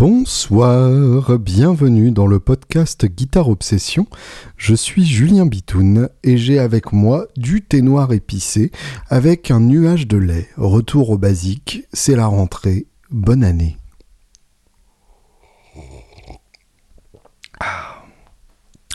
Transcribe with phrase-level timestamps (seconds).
[0.00, 4.06] Bonsoir, bienvenue dans le podcast Guitare Obsession.
[4.56, 8.72] Je suis Julien Bitoun et j'ai avec moi du thé noir épicé
[9.10, 10.48] avec un nuage de lait.
[10.56, 12.86] Retour au basique, c'est la rentrée.
[13.10, 13.76] Bonne année.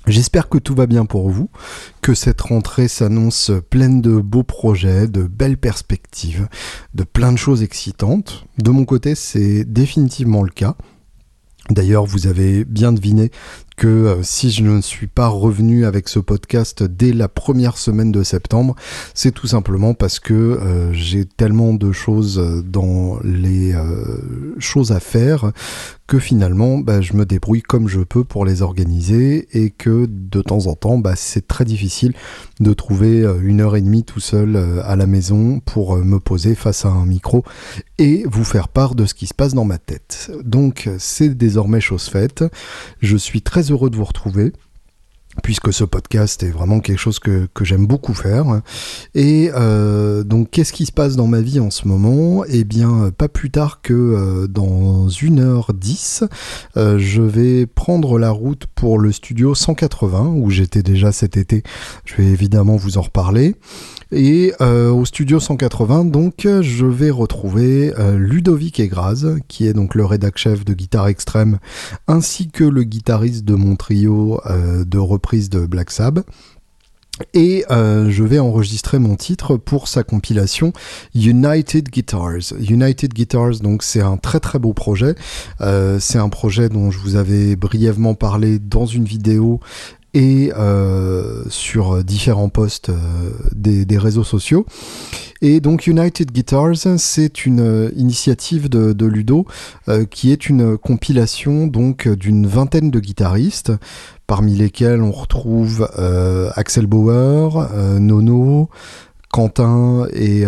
[0.07, 1.51] J'espère que tout va bien pour vous,
[2.01, 6.47] que cette rentrée s'annonce pleine de beaux projets, de belles perspectives,
[6.95, 8.47] de plein de choses excitantes.
[8.57, 10.75] De mon côté, c'est définitivement le cas.
[11.69, 13.31] D'ailleurs, vous avez bien deviné
[13.75, 18.11] que euh, si je ne suis pas revenu avec ce podcast dès la première semaine
[18.11, 18.75] de septembre,
[19.13, 24.99] c'est tout simplement parce que euh, j'ai tellement de choses dans les euh, choses à
[24.99, 25.51] faire
[26.07, 30.41] que finalement bah, je me débrouille comme je peux pour les organiser et que de
[30.41, 32.13] temps en temps bah, c'est très difficile
[32.59, 36.85] de trouver une heure et demie tout seul à la maison pour me poser face
[36.85, 37.43] à un micro
[37.97, 40.31] et vous faire part de ce qui se passe dans ma tête.
[40.43, 42.43] Donc c'est désormais chose faite.
[43.01, 44.53] Je suis très heureux de vous retrouver
[45.43, 48.61] puisque ce podcast est vraiment quelque chose que, j'aime beaucoup faire.
[49.13, 52.43] Et euh, donc, qu'est-ce qui se passe dans ma vie en ce moment?
[52.47, 56.27] Eh bien, pas plus tard que euh, dans 1h10,
[56.77, 61.63] euh, je vais prendre la route pour le studio 180, où j'étais déjà cet été.
[62.05, 63.55] Je vais évidemment vous en reparler.
[64.11, 70.37] Et au studio 180, donc, je vais retrouver Ludovic Egraz, qui est donc le rédac
[70.37, 71.57] chef de Guitare Extrême,
[72.07, 74.97] ainsi que le guitariste de mon trio de
[75.33, 76.25] de Black Sabbath.
[77.33, 80.73] Et je vais enregistrer mon titre pour sa compilation
[81.13, 82.53] United Guitars.
[82.59, 85.15] United Guitars, donc c'est un très très beau projet.
[85.59, 89.61] c'est un projet dont je vous avais brièvement parlé dans une vidéo
[90.15, 92.95] et euh, sur différents posts euh,
[93.53, 94.65] des, réseaux sociaux.
[95.41, 99.45] Et donc United Guitars, c'est une euh, initiative de, Ludo
[100.09, 103.73] qui est une compilation donc d'une vingtaine de guitaristes,
[104.25, 105.87] parmi lesquels on retrouve
[106.55, 107.69] Axel Bauer,
[107.99, 108.69] Nono,
[109.31, 110.45] Quentin et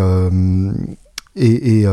[1.36, 1.86] et,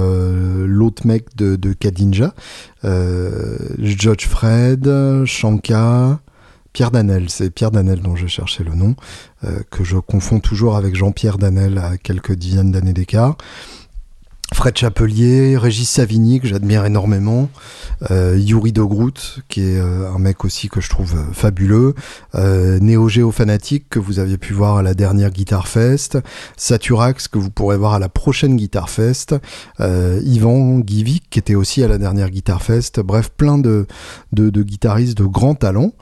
[0.66, 2.34] l'autre mec de, de Kadinja,
[2.82, 6.20] George Fred, Shanka,
[6.75, 8.97] Pierre Danel, c'est Pierre Danel dont je cherchais le nom,
[9.45, 13.37] euh, que je confonds toujours avec Jean-Pierre Danel à quelques dizaines d'années d'écart.
[14.53, 17.49] Fred Chapelier, Régis Savigny, que j'admire énormément,
[18.11, 21.95] euh, Yuri Dogrout, qui est euh, un mec aussi que je trouve fabuleux,
[22.35, 26.19] Néo Géo Fanatique, que vous aviez pu voir à la dernière Guitar Fest,
[26.56, 29.37] Saturax, que vous pourrez voir à la prochaine Guitar Fest,
[29.79, 33.87] Yvan Givik, qui était aussi à la dernière Guitar Fest, bref, plein de,
[34.33, 35.93] de, de guitaristes de grand talent.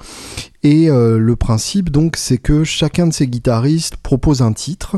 [0.63, 4.97] Et euh, le principe donc c'est que chacun de ces guitaristes propose un titre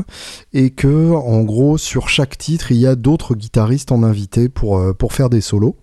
[0.53, 4.77] et que en gros sur chaque titre il y a d'autres guitaristes en invité pour,
[4.77, 5.75] euh, pour faire des solos.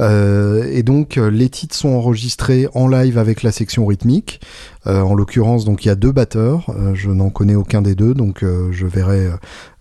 [0.00, 4.40] Euh, et donc euh, les titres sont enregistrés en live avec la section rythmique.
[4.86, 6.72] Euh, en l'occurrence, donc il y a deux batteurs.
[6.94, 9.28] je n'en connais aucun des deux, donc je verrai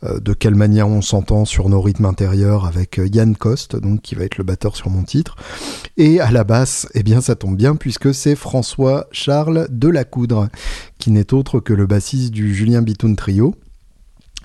[0.03, 4.25] de quelle manière on s'entend sur nos rythmes intérieurs avec Yann Coste, donc qui va
[4.25, 5.35] être le batteur sur mon titre.
[5.95, 10.49] Et à la basse, eh bien ça tombe bien puisque c'est François Charles Delacoudre,
[10.97, 13.55] qui n'est autre que le bassiste du Julien Bitoun Trio.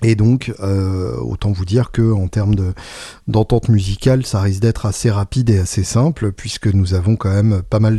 [0.03, 2.73] Et donc, euh, autant vous dire que en termes de
[3.27, 7.61] d'entente musicale, ça risque d'être assez rapide et assez simple, puisque nous avons quand même
[7.69, 7.97] pas mal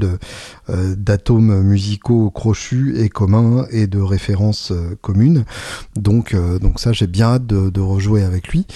[0.68, 5.44] euh, d'atomes musicaux crochus et communs et de références euh, communes.
[5.96, 6.36] Donc,
[6.76, 8.66] ça, j'ai bien hâte de, de, rejouer avec lui.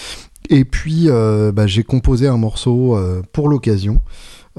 [0.48, 2.98] Et puis, bah, j'ai composé un morceau
[3.32, 4.00] pour l'occasion.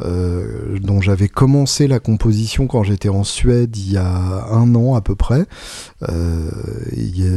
[0.02, 4.96] Euh, dont j'avais commencé la composition quand j'étais en Suède il y a un an
[4.96, 5.46] à peu près.
[6.08, 6.50] Euh,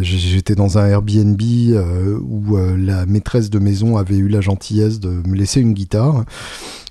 [0.02, 5.08] j'étais dans un Airbnb euh, où la maîtresse de maison avait eu la gentillesse de
[5.26, 6.24] me laisser une guitare.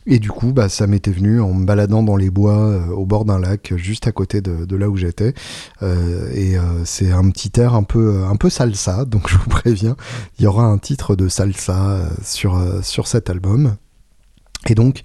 [0.07, 3.23] Et du coup, bah, ça m'était venu en me baladant dans les bois au bord
[3.23, 5.35] d'un lac, juste à côté de, là où j'étais.
[5.83, 9.95] et c'est un petit air un peu, un peu salsa, donc je vous préviens,
[10.39, 13.75] il y aura un titre de salsa sur, sur cet album.
[14.69, 15.01] Et donc,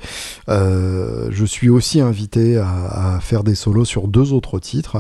[0.50, 4.98] euh, je suis aussi invité à, faire des solos sur deux autres titres,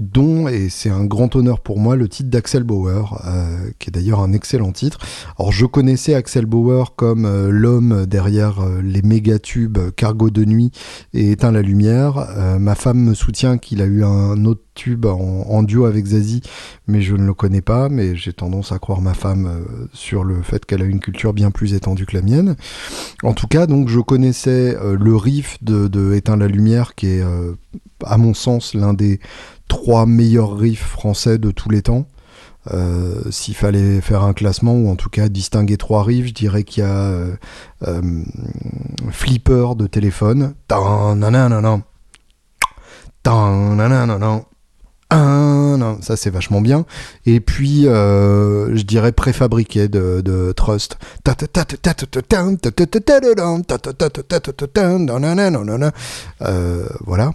[0.00, 3.92] dont, et c'est un grand honneur pour moi, le titre d'Axel Bauer, euh, qui est
[3.92, 4.98] d'ailleurs un excellent titre.
[5.38, 10.72] Alors, je connaissais Axel Bauer comme euh, l'homme derrière les méga tubes Cargo de nuit
[11.14, 12.26] et Éteint la lumière.
[12.58, 16.42] ma femme me soutient qu'il a eu un autre tube en, duo avec Zazie,
[16.86, 20.42] mais je ne le connais pas, mais j'ai tendance à croire ma femme sur le
[20.42, 22.56] fait qu'elle a une culture bien plus étendue que la mienne.
[23.22, 27.22] En tout cas, donc je connaissais euh, le riff de, de la lumière, qui est,
[27.22, 27.52] euh,
[28.04, 29.20] à mon sens, l'un des
[29.68, 32.06] trois meilleurs riffs français de tous les temps.
[33.30, 36.84] S'il fallait faire un classement ou en tout cas distinguer trois riffs, je dirais qu'il
[36.84, 37.26] y a
[39.10, 40.54] Flipper de téléphone.
[44.18, 44.44] non
[46.00, 46.84] ça c'est vachement bien.
[47.26, 50.96] Et puis, euh, je dirais préfabriqué de, de Trust.
[56.42, 57.32] Euh, voilà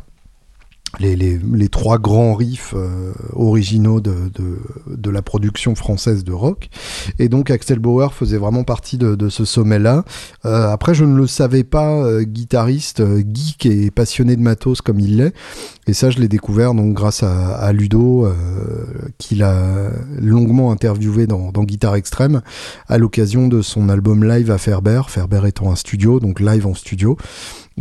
[0.99, 6.69] les, trois grands riffs euh, originaux de, la production française de rock.
[7.19, 10.03] Et donc Axel Bauer faisait vraiment partie de, ce sommet-là.
[10.45, 13.03] Euh, après, je ne le savais pas, euh, guitariste,
[13.33, 15.33] geek et passionné de matos comme il l'est.
[15.87, 18.27] Et ça, je l'ai découvert donc grâce à Ludo,
[19.17, 22.41] qu'il a longuement interviewé dans, dans Guitare Extrême,
[22.87, 26.73] à l'occasion de son album live à Ferber, Ferber étant un studio, donc live en
[26.73, 27.17] studio.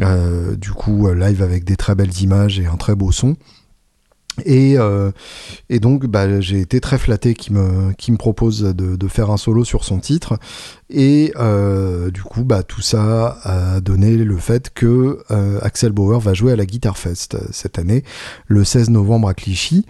[0.01, 3.37] Euh, du coup, euh, live avec des très belles images et un très beau son.
[4.45, 5.13] Et, euh,
[5.71, 9.83] et, donc, bah, j'ai été très flatté qu'il me, propose de, faire un solo sur
[9.83, 10.39] son titre.
[10.91, 11.33] Et
[12.13, 15.25] du coup, bah, tout ça a donné le fait que
[15.63, 18.05] Axel Bauer va jouer à la Guitar Fest cette année,
[18.47, 19.87] le 16 novembre à Clichy.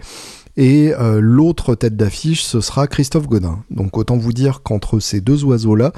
[0.57, 3.63] Et euh, l'autre tête d'affiche, ce sera Christophe Godin.
[3.69, 5.93] Donc autant vous dire qu'entre ces deux oiseaux-là,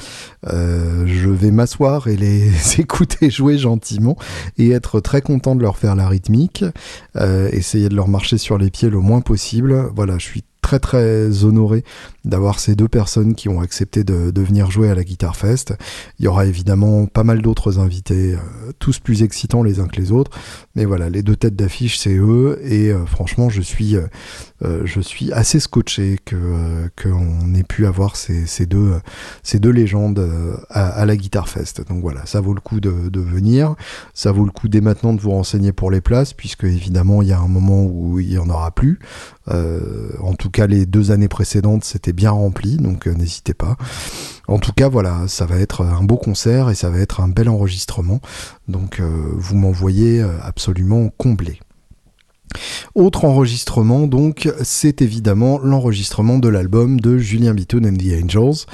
[0.48, 4.18] euh, je vais m'asseoir et les écouter jouer gentiment
[4.58, 6.66] et être très content de leur faire la rythmique,
[7.16, 9.90] euh, essayer de leur marcher sur les pieds le moins possible.
[9.96, 11.83] Voilà, je suis très très honoré
[12.25, 15.74] d'avoir ces deux personnes qui ont accepté de, venir jouer à la Guitar Fest.
[16.19, 20.00] Il y aura évidemment pas mal d'autres invités, euh, tous plus excitants les uns que
[20.00, 20.31] les autres.
[20.75, 22.60] Mais voilà, les deux têtes d'affiche, c'est eux.
[22.63, 28.16] Et euh, franchement, je suis, euh, je suis assez scotché que qu'on ait pu avoir
[28.16, 28.94] ces, deux,
[29.42, 30.30] ces deux légendes
[30.69, 31.81] à, la Guitar Fest.
[31.89, 33.75] Donc voilà, ça vaut le coup de, de, venir.
[34.13, 37.30] Ça vaut le coup dès maintenant de vous renseigner pour les places, puisque évidemment, il
[37.30, 39.00] y a un moment où il y en aura plus.
[39.50, 43.78] En tout cas, les deux années précédentes, c'était bien rempli, donc euh, n'hésitez pas.
[44.48, 47.28] En tout cas, voilà, ça va être un beau concert et ça va être un
[47.28, 48.19] bel enregistrement.
[48.68, 51.60] Donc euh, vous m'envoyez euh, absolument comblé.
[52.96, 58.66] Autre enregistrement, donc, c'est évidemment l'enregistrement de l'album de Julien Bitoun and the Angels,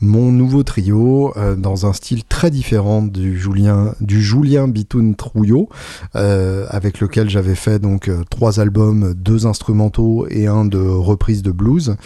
[0.00, 5.68] mon nouveau trio, euh, dans un style très différent du Julien, du Julien Bitoun Trouillot,
[6.14, 11.42] euh, avec lequel j'avais fait donc euh, trois albums, deux instrumentaux et un de reprise
[11.42, 11.96] de blues.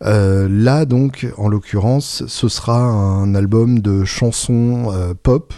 [0.00, 4.92] là, donc, en l'occurrence, ce sera un album de chansons
[5.22, 5.54] pop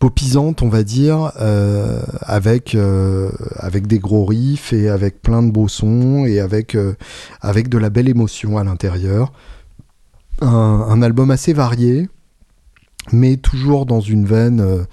[0.00, 5.50] popisante, on va dire, euh, avec euh, avec des gros riffs et avec plein de
[5.50, 6.96] beaux sons et avec euh,
[7.42, 9.32] avec de la belle émotion à l'intérieur.
[10.40, 12.08] Un, album assez varié,
[13.12, 14.86] mais toujours dans une veine.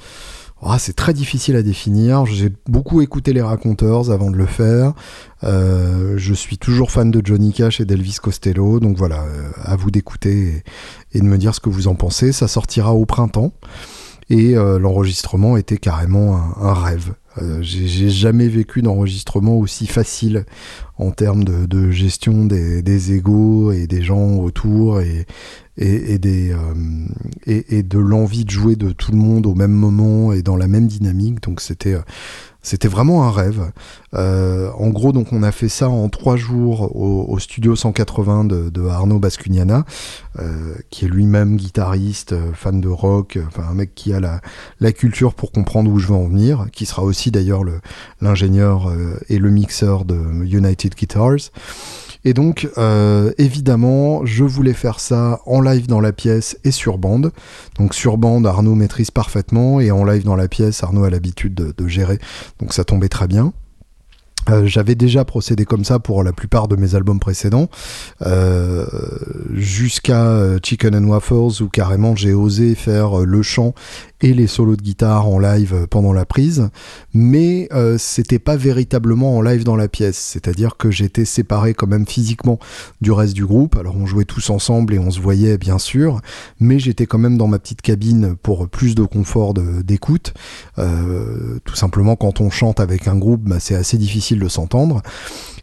[0.61, 2.25] Oh, c'est très difficile à définir.
[2.25, 4.93] J'ai beaucoup écouté les raconteurs avant de le faire.
[5.41, 9.23] je suis toujours fan de Johnny Cash et d'Elvis Costello, donc voilà,
[9.63, 10.63] à vous d'écouter
[11.13, 12.33] et, de me dire ce que vous en pensez.
[12.33, 13.53] Ça sortira au printemps
[14.29, 17.13] et euh, l'enregistrement était carrément un, rêve.
[17.41, 20.45] Euh, j'ai jamais vécu d'enregistrement aussi facile
[20.97, 25.27] en termes de, gestion des, des égaux et des gens autour et,
[25.77, 26.57] des, euh,
[27.45, 30.67] et, de l'envie de jouer de tout le monde au même moment et dans la
[30.67, 31.41] même dynamique.
[31.43, 31.95] Donc c'était
[32.67, 33.71] c'était vraiment un rêve.
[34.13, 38.87] Euh, en gros, donc on a fait ça en trois jours au, studio 180 de,
[38.87, 39.85] Arnaud Bascugnana,
[40.39, 44.41] euh, qui est lui-même guitariste, euh, fan de rock, enfin un mec qui a la,
[44.81, 47.61] la, culture pour comprendre où je veux en venir, qui sera aussi d'ailleurs
[48.19, 48.91] l'ingénieur
[49.29, 51.51] et le mixeur de United Guitars.
[52.27, 56.97] Et donc, euh, évidemment, je voulais faire ça en live dans la pièce et sur
[56.97, 57.31] bande.
[57.79, 61.53] Donc sur bande, Arnaud maîtrise parfaitement, et en live dans la pièce, Arnaud a l'habitude
[61.53, 62.19] de, gérer.
[62.59, 63.53] Donc ça tombait très bien.
[64.49, 67.69] Euh, j'avais déjà procédé comme ça pour la plupart de mes albums précédents,
[68.25, 68.85] euh,
[69.53, 73.73] jusqu'à Chicken and Waffles où carrément j'ai osé faire le chant
[74.21, 76.69] et les solos de guitare en live pendant la prise,
[77.13, 81.87] mais euh, c'était pas véritablement en live dans la pièce, c'est-à-dire que j'étais séparé quand
[81.87, 82.59] même physiquement
[83.01, 86.21] du reste du groupe, alors on jouait tous ensemble et on se voyait bien sûr,
[86.59, 90.33] mais j'étais quand même dans ma petite cabine pour plus de confort d'écoute,
[90.79, 95.01] euh, tout simplement quand on chante avec un groupe, bah, c'est assez difficile de s'entendre.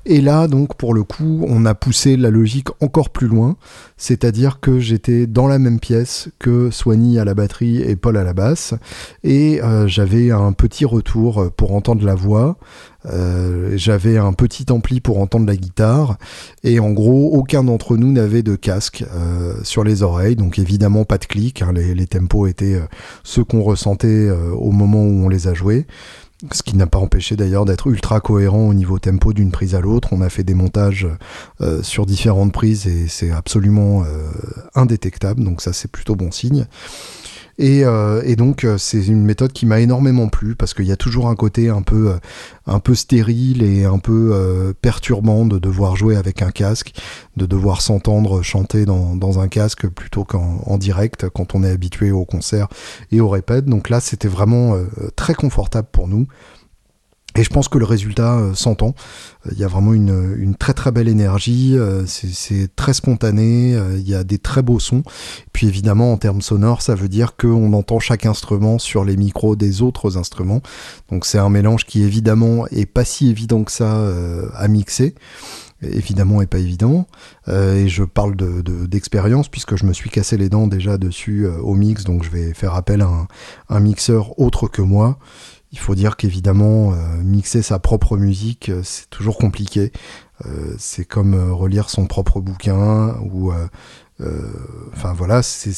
[0.07, 3.57] Et là, donc, pour le coup, on a poussé la logique encore plus loin,
[3.97, 8.25] c'est-à-dire que j'étais dans la même pièce que Soigny à la batterie et Paul à
[8.25, 8.75] la basse,
[9.23, 12.59] et euh, j'avais un petit retour pour entendre la voix,
[13.07, 16.19] euh, j'avais un petit ampli pour entendre la guitare,
[16.65, 21.07] et en gros, aucun d'entre nous n'avait de casque euh, sur les oreilles, donc évidemment
[21.07, 22.79] pas de clic, hein, les, les, tempos étaient
[23.23, 25.87] ceux qu'on ressentait au moment où on les a joués.
[26.53, 29.81] Ce qui n'a pas empêché d'ailleurs d'être ultra cohérent au niveau tempo d'une prise à
[29.81, 30.09] l'autre.
[30.12, 31.07] On a fait des montages
[31.61, 34.31] euh, sur différentes prises et c'est absolument euh,
[34.75, 36.67] indétectable, donc ça c'est plutôt bon signe.
[37.59, 40.97] Et, euh, et donc c'est une méthode qui m'a énormément plu parce qu'il y a
[40.97, 42.15] toujours un côté un peu,
[42.67, 46.93] un peu stérile et un peu perturbant de devoir jouer avec un casque,
[47.37, 51.71] de devoir s'entendre chanter dans, dans, un casque plutôt qu'en en direct quand on est
[51.71, 52.69] habitué au concert
[53.13, 53.67] et au répète.
[53.67, 54.77] Donc là c'était vraiment
[55.17, 56.27] très confortable pour nous.
[57.37, 58.95] Et je pense que le résultat euh, s'entend.
[59.47, 63.73] Euh, il y a vraiment une, une, très très belle énergie, euh, c'est très spontané,
[63.97, 65.03] il y a des très beaux sons.
[65.53, 69.57] Puis évidemment, en termes sonores, ça veut dire qu'on entend chaque instrument sur les micros
[69.57, 70.62] des autres instruments.
[71.11, 74.05] Donc c'est un mélange qui évidemment est pas si évident que ça
[74.55, 75.14] à mixer
[75.83, 77.07] évidemment est pas évident.
[77.49, 81.75] et je parle d'expérience de, puisque je me suis cassé les dents déjà dessus au
[81.75, 83.29] mix, donc je vais faire appel à un,
[83.69, 85.19] un mixeur autre que moi.
[85.75, 89.90] Il faut dire qu'évidemment, euh, mixer sa propre musique, euh, c'est toujours compliqué.
[90.47, 93.52] Euh, c'est comme relire son propre bouquin ou,
[94.93, 95.75] enfin voilà, c'est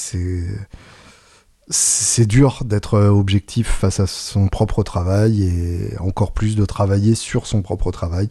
[1.68, 7.46] c'est dur d'être objectif face à son propre travail et encore plus de travailler sur
[7.46, 8.28] son propre travail.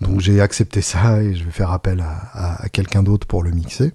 [0.00, 3.50] Donc j'ai accepté ça et je vais faire appel à, à quelqu'un d'autre pour le
[3.50, 3.92] mixer.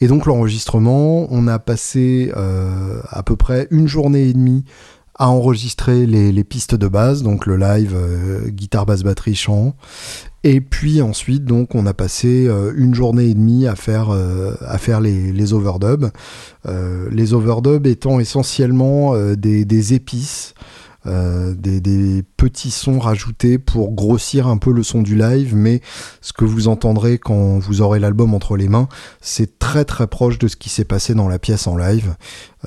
[0.00, 4.64] Et donc l'enregistrement, on a passé à peu près une journée et demie
[5.18, 9.74] à enregistrer les, pistes de base, donc le live euh, guitare, basse, batterie, chant.
[10.44, 14.54] Et puis ensuite, donc, on a passé euh, une journée et demie à faire, euh,
[14.62, 16.10] à faire les, les overdubs.
[16.64, 20.54] les overdubs étant essentiellement des, des, épices.
[21.04, 25.80] des, des, petits sons rajoutés pour grossir un peu le son du live, mais
[26.20, 28.88] ce que vous entendrez quand vous aurez l'album entre les mains,
[29.20, 32.16] c'est très très proche de ce qui s'est passé dans la pièce en live.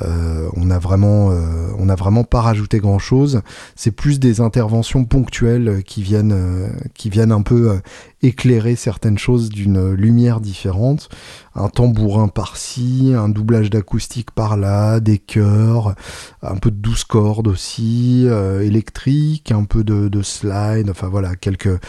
[0.01, 3.41] Euh, on a vraiment, euh, on a vraiment pas rajouté grand chose.
[3.75, 7.79] C'est plus des interventions ponctuelles qui viennent, euh, qui viennent un peu
[8.21, 11.09] éclairer certaines choses d'une lumière différente.
[11.53, 15.95] Un tambourin par-ci, un doublage d'acoustique par-là, des chœurs,
[16.41, 18.27] un peu de douze cordes aussi,
[18.61, 21.79] électrique, un peu de, de, slide, enfin voilà, quelques,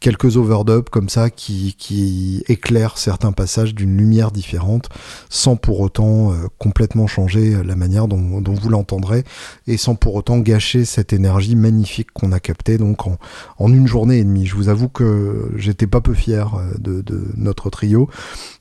[0.00, 4.88] quelques overdubs comme ça qui, qui éclairent certains passages d'une lumière différente
[5.28, 9.24] sans pour autant complètement changer la manière dont, vous l'entendrez
[9.66, 14.18] et sans pour autant gâcher cette énergie magnifique qu'on a captée donc en, une journée
[14.18, 14.46] et demie.
[14.46, 17.04] Je vous avoue que j'étais pas peu fier euh, de,
[17.36, 18.08] notre trio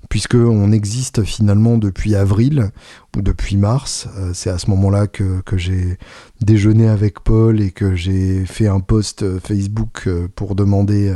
[0.10, 2.72] puisque on existe finalement depuis avril
[3.16, 4.08] ou depuis mars.
[4.18, 5.98] Euh, c'est à ce moment-là que, j'ai
[6.42, 11.14] déjeuné avec Paul et que j'ai fait un post euh, Facebook pour demander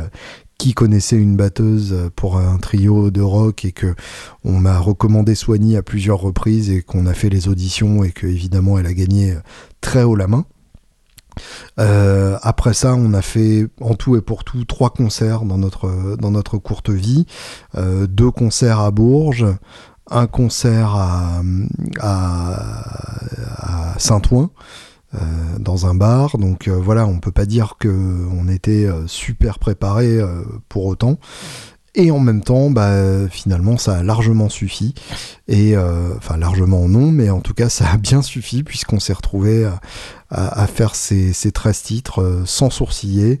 [0.58, 3.94] qui connaissait une batteuse pour un trio de rock et que
[4.44, 8.26] on m'a recommandé Soigny à plusieurs reprises et qu'on a fait les auditions et que
[8.26, 9.34] évidemment elle a gagné
[9.80, 10.44] très haut la main.
[11.78, 16.16] Euh, après ça, on a fait en tout et pour tout trois concerts dans notre,
[16.16, 17.26] dans notre courte vie.
[17.76, 19.46] Euh, deux concerts à Bourges,
[20.10, 21.42] un concert à,
[23.98, 24.50] Saint-Ouen.
[25.12, 25.18] Euh,
[25.58, 26.38] dans un bar.
[26.38, 27.88] Donc voilà, on peut pas dire que
[28.32, 30.20] on était super préparé
[30.68, 31.18] pour autant.
[31.94, 34.94] Et en même temps, bah, finalement, ça a largement suffi.
[35.48, 39.68] Et enfin, largement non, mais en tout cas, ça a bien suffi puisqu'on s'est retrouvé
[40.30, 43.40] à, faire ces, ces 13 titres sans sourciller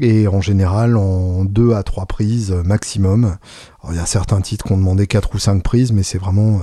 [0.00, 3.36] et en général en deux à trois prises maximum.
[3.90, 6.60] il y a certains titres qui ont demandé quatre ou cinq prises, mais c'est vraiment,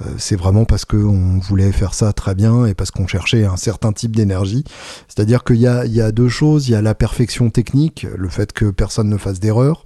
[0.00, 3.56] euh, c'est vraiment parce qu'on voulait faire ça très bien et parce qu'on cherchait un
[3.56, 4.64] certain type d'énergie.
[5.06, 8.06] C'est-à-dire qu'il y a, il y a deux choses, il y a la perfection technique,
[8.16, 9.84] le fait que personne ne fasse d'erreur,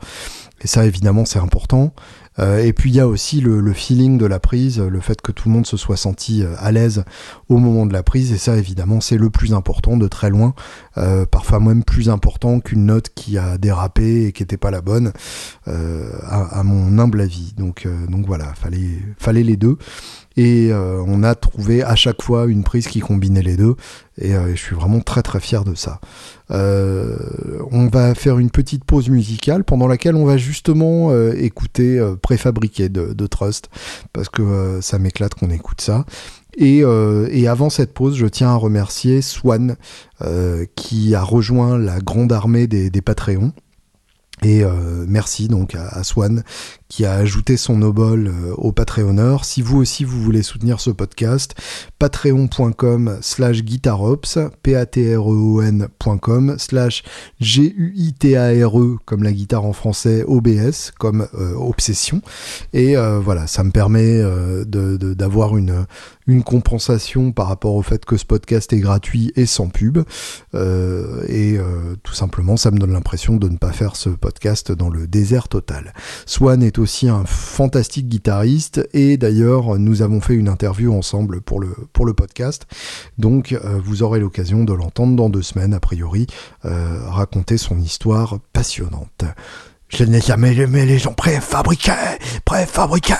[0.67, 1.95] et ça évidemment c'est important.
[2.41, 5.31] Euh, et puis il y a aussi le, feeling de la prise, le fait que
[5.31, 7.05] tout le monde se soit senti euh, à l'aise
[7.49, 10.55] au moment de la prise, et ça évidemment c'est le plus important de très loin,
[10.99, 14.81] euh, parfois même plus important qu'une note qui a dérapé et qui n'était pas la
[14.81, 15.13] bonne,
[15.67, 17.55] à, à, mon humble avis.
[17.57, 19.79] Donc, donc voilà, fallait, fallait les deux.
[20.37, 23.75] Et euh, on a trouvé à chaque fois une prise qui combinait les deux.
[24.19, 26.00] Et euh, je suis vraiment très très fier de ça.
[26.50, 27.16] Euh,
[27.71, 33.26] on va faire une petite pause musicale pendant laquelle on va justement écouter préfabriqué de,
[33.26, 33.69] Trust.
[34.12, 36.05] Parce que ça m'éclate qu'on écoute ça.
[36.59, 36.85] Et,
[37.49, 39.76] avant cette pause, je tiens à remercier Swan
[40.75, 43.52] qui a rejoint la grande armée des, des Patreons.
[44.43, 44.64] Et
[45.09, 46.45] merci donc à, Swan
[46.88, 49.45] qui a ajouté son obol euh, au Patreonneur.
[49.45, 51.55] Si vous aussi vous voulez soutenir ce podcast,
[51.99, 57.02] patreon.com slash guitarops, p-a-t-r-e-o-n.com slash
[57.40, 62.23] G-U-I-T-A-R-E comme la guitare en français, OBS comme euh, obsession.
[62.73, 64.23] Et euh, voilà, ça me permet
[64.66, 65.87] d'avoir une,
[66.26, 69.99] une compensation par rapport au fait que ce podcast est gratuit et sans pub.
[70.55, 71.59] et
[72.02, 75.49] tout simplement, ça me donne l'impression de ne pas faire ce podcast dans le désert
[75.49, 75.93] total.
[76.26, 81.61] Swan est aussi un fantastique guitariste et d'ailleurs nous avons fait une interview ensemble pour
[81.61, 82.66] le, pour le podcast.
[83.18, 86.26] Donc euh, vous aurez l'occasion de l'entendre dans deux semaines a priori
[86.64, 89.25] euh, raconter son histoire passionnante.
[89.88, 91.92] Je n'ai jamais aimé les gens préfabriqués,
[92.45, 93.14] préfabriqués.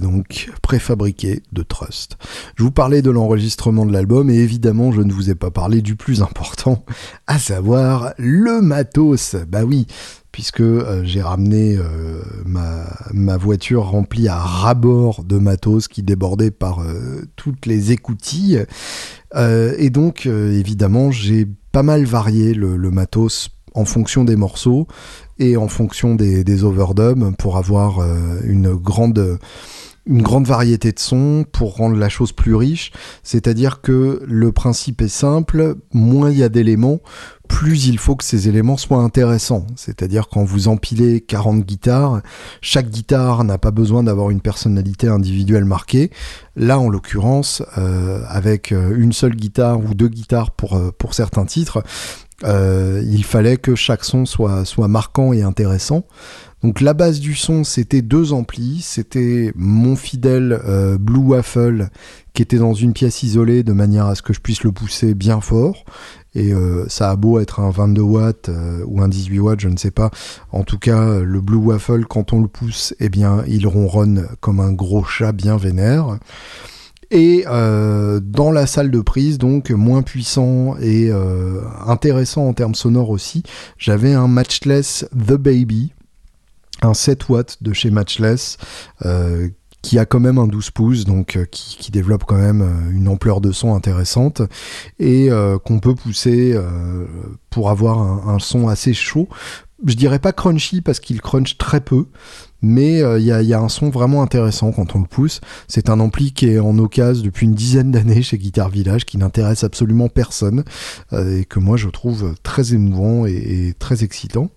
[0.00, 2.16] Donc préfabriqué de Trust.
[2.56, 5.82] Je vous parlais de l'enregistrement de l'album et évidemment je ne vous ai pas parlé
[5.82, 6.84] du plus important,
[7.26, 9.36] à savoir le matos.
[9.48, 9.86] Bah oui,
[10.32, 16.80] puisque euh, j'ai ramené euh, ma, voiture remplie à rabord de matos qui débordait par
[16.80, 18.64] euh, toutes les écoutilles.
[19.34, 24.86] et donc évidemment j'ai pas mal varié le matos en fonction des morceaux
[25.40, 29.38] et en fonction des, des overdubs pour avoir euh, une grande
[30.06, 32.90] une grande variété de sons pour rendre la chose plus riche.
[33.22, 37.00] C'est-à-dire que le principe est simple, moins il y a d'éléments,
[37.48, 39.66] plus il faut que ces éléments soient intéressants.
[39.76, 42.22] C'est-à-dire quand vous empilez 40 guitares,
[42.60, 46.10] chaque guitare n'a pas besoin d'avoir une personnalité individuelle marquée.
[46.56, 51.44] Là, en l'occurrence, euh, avec euh, une seule guitare ou deux guitares pour, pour certains
[51.44, 51.84] titres,
[52.44, 56.04] euh, il fallait que chaque son soit, soit marquant et intéressant.
[56.62, 58.80] Donc la base du son, c'était deux amplis.
[58.82, 61.88] C'était mon fidèle euh, Blue Waffle
[62.34, 65.14] qui était dans une pièce isolée de manière à ce que je puisse le pousser
[65.14, 65.84] bien fort.
[66.34, 68.50] Et euh, ça a beau être un 22 watts
[68.86, 70.10] ou un 18 watts, je ne sais pas.
[70.52, 74.60] En tout cas, le Blue Waffle, quand on le pousse, eh bien, il ronronne comme
[74.60, 76.18] un gros chat bien vénère.
[77.10, 82.76] Et euh, dans la salle de prise, donc moins puissant et euh, intéressant en termes
[82.76, 83.42] sonores aussi,
[83.78, 85.92] j'avais un Matchless The Baby,
[86.82, 88.58] un 7 watts de chez Matchless,
[89.04, 89.48] euh,
[89.82, 93.50] qui a quand même un 12 pouces, donc qui, développe quand même une ampleur de
[93.50, 94.42] son intéressante,
[94.98, 95.30] et
[95.64, 96.54] qu'on peut pousser
[97.48, 99.26] pour avoir un, un, son assez chaud.
[99.86, 102.04] Je dirais pas crunchy parce qu'il crunch très peu,
[102.62, 105.40] mais euh, il y, a, un son vraiment intéressant quand on le pousse.
[105.68, 109.18] C'est un ampli qui est en occasion depuis une dizaine d'années chez Guitar Village, qui
[109.18, 110.64] n'intéresse absolument personne,
[111.12, 114.50] euh, et que moi je trouve très émouvant et, très excitant.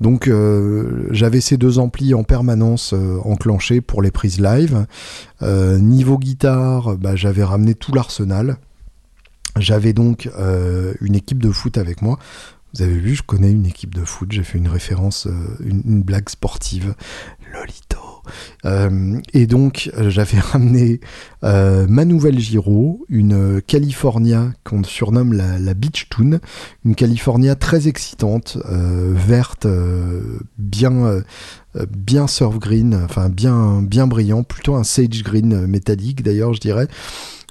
[0.00, 2.94] Donc euh, j'avais ces deux amplis en permanence
[3.24, 4.86] enclenchés pour les prises live.
[5.42, 8.58] niveau guitare, bah, j'avais ramené tout l'arsenal.
[9.56, 10.28] J'avais donc
[11.00, 12.18] une équipe de foot avec moi.
[12.74, 15.32] Vous avez vu, je connais une équipe de foot, j'ai fait une référence, euh,
[15.64, 16.96] une, blague sportive,
[17.52, 18.00] Lolito.
[18.64, 20.98] Euh, et donc, euh, j'avais ramené
[21.42, 26.40] ma nouvelle Giro, une California qu'on surnomme la, Beach Tune,
[26.84, 29.68] une California très excitante, verte,
[30.58, 31.22] bien,
[31.90, 36.88] bien surf green, enfin bien, bien brillant, plutôt un sage green métallique d'ailleurs, je dirais.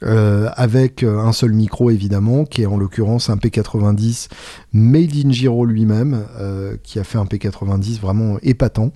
[0.06, 4.28] Euh, avec euh, un seul micro évidemment, qui est en l'occurrence un P90
[4.74, 8.92] made in Giro lui-même, euh, qui a fait un P90 vraiment épatant.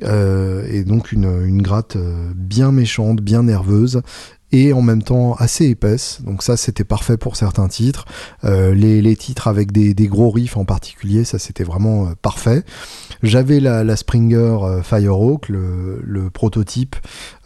[0.00, 1.96] et donc une, une gratte
[2.34, 4.02] bien méchante, bien nerveuse,
[4.52, 6.20] et en même temps assez épaisse.
[6.22, 8.06] Donc ça, c'était parfait pour certains titres.
[8.44, 12.64] Euh, les, titres avec des, gros riffs en particulier, ça c'était vraiment euh, parfait.
[13.22, 16.96] J'avais la, Springer euh, Firehawk, le, prototype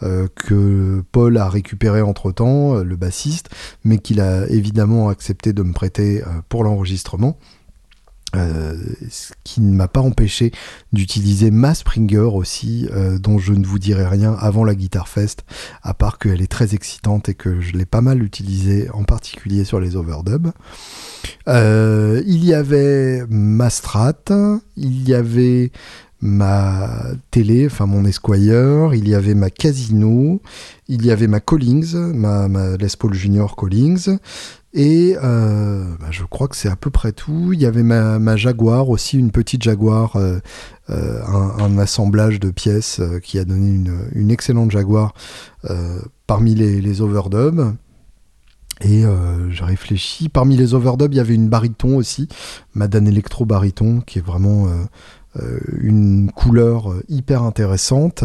[0.03, 3.49] euh, que Paul a récupéré entre temps, le bassiste,
[3.83, 7.37] mais qu'il a évidemment accepté de me prêter pour l'enregistrement.
[8.35, 8.75] Euh,
[9.09, 10.51] ce qui ne m'a pas empêché
[10.91, 15.43] d'utiliser ma Springer aussi, euh, dont je ne vous dirai rien avant la Guitar Fest,
[15.83, 19.65] à part qu'elle est très excitante et que je l'ai pas mal utilisée, en particulier
[19.65, 20.51] sur les overdubs.
[21.47, 24.23] Euh, il y avait ma Strat,
[24.77, 25.71] il y avait
[26.19, 26.89] ma
[27.31, 30.41] télé, enfin mon Esquire, il y avait ma Casino,
[30.87, 34.17] il y avait ma Collings, ma, Les Paul Junior Collings,
[34.73, 37.53] et euh, bah, je crois que c'est à peu près tout.
[37.53, 40.39] Il y avait ma, Jaguar aussi, une petite Jaguar, euh,
[40.89, 43.69] euh, un, assemblage de pièces qui a donné
[44.13, 45.13] une, excellente Jaguar
[46.25, 47.75] parmi les, les overdubs.
[48.81, 52.27] Et je réfléchis, parmi les overdubs, il y avait une baryton aussi,
[52.73, 54.67] Madame Electro Baryton, qui est vraiment
[55.81, 58.23] une couleur euh, hyper intéressante.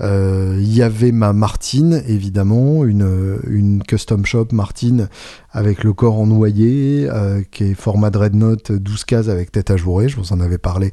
[0.00, 5.08] Euh, il y avait ma Martine, évidemment, une, une custom shop Martine
[5.50, 7.08] avec le corps en noyer,
[7.52, 10.08] qui est format Dreadnought 12 cases avec tête ajourée.
[10.08, 10.92] Je vous en avais parlé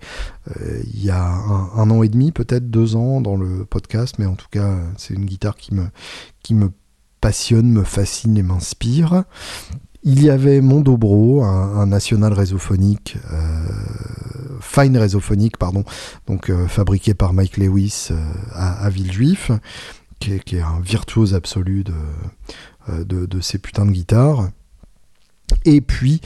[0.59, 4.35] il y a un, an et demi, peut-être deux ans dans le podcast, mais en
[4.35, 5.87] tout cas, c'est une guitare qui me,
[6.43, 6.69] qui me
[7.21, 9.23] passionne, me fascine et m'inspire.
[10.03, 13.67] Il y avait mon Dobro, un, national réseauphonique, euh,
[14.59, 15.83] fine réseauphonique, pardon,
[16.25, 18.15] donc euh, fabriqué par Mike Lewis euh,
[18.53, 19.51] à, Villejuif,
[20.19, 24.49] qui est, un virtuose absolu de, de, de ces putains de guitares.
[25.65, 26.21] Et puis,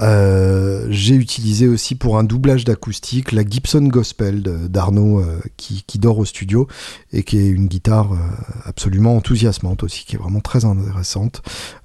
[0.00, 6.18] euh, j'ai utilisé aussi pour un doublage d'acoustique la Gibson Gospel d'Arnaud euh, qui, dort
[6.18, 6.68] au studio
[7.12, 8.16] et qui est une guitare euh,
[8.64, 11.42] absolument enthousiasmante aussi, qui est vraiment très intéressante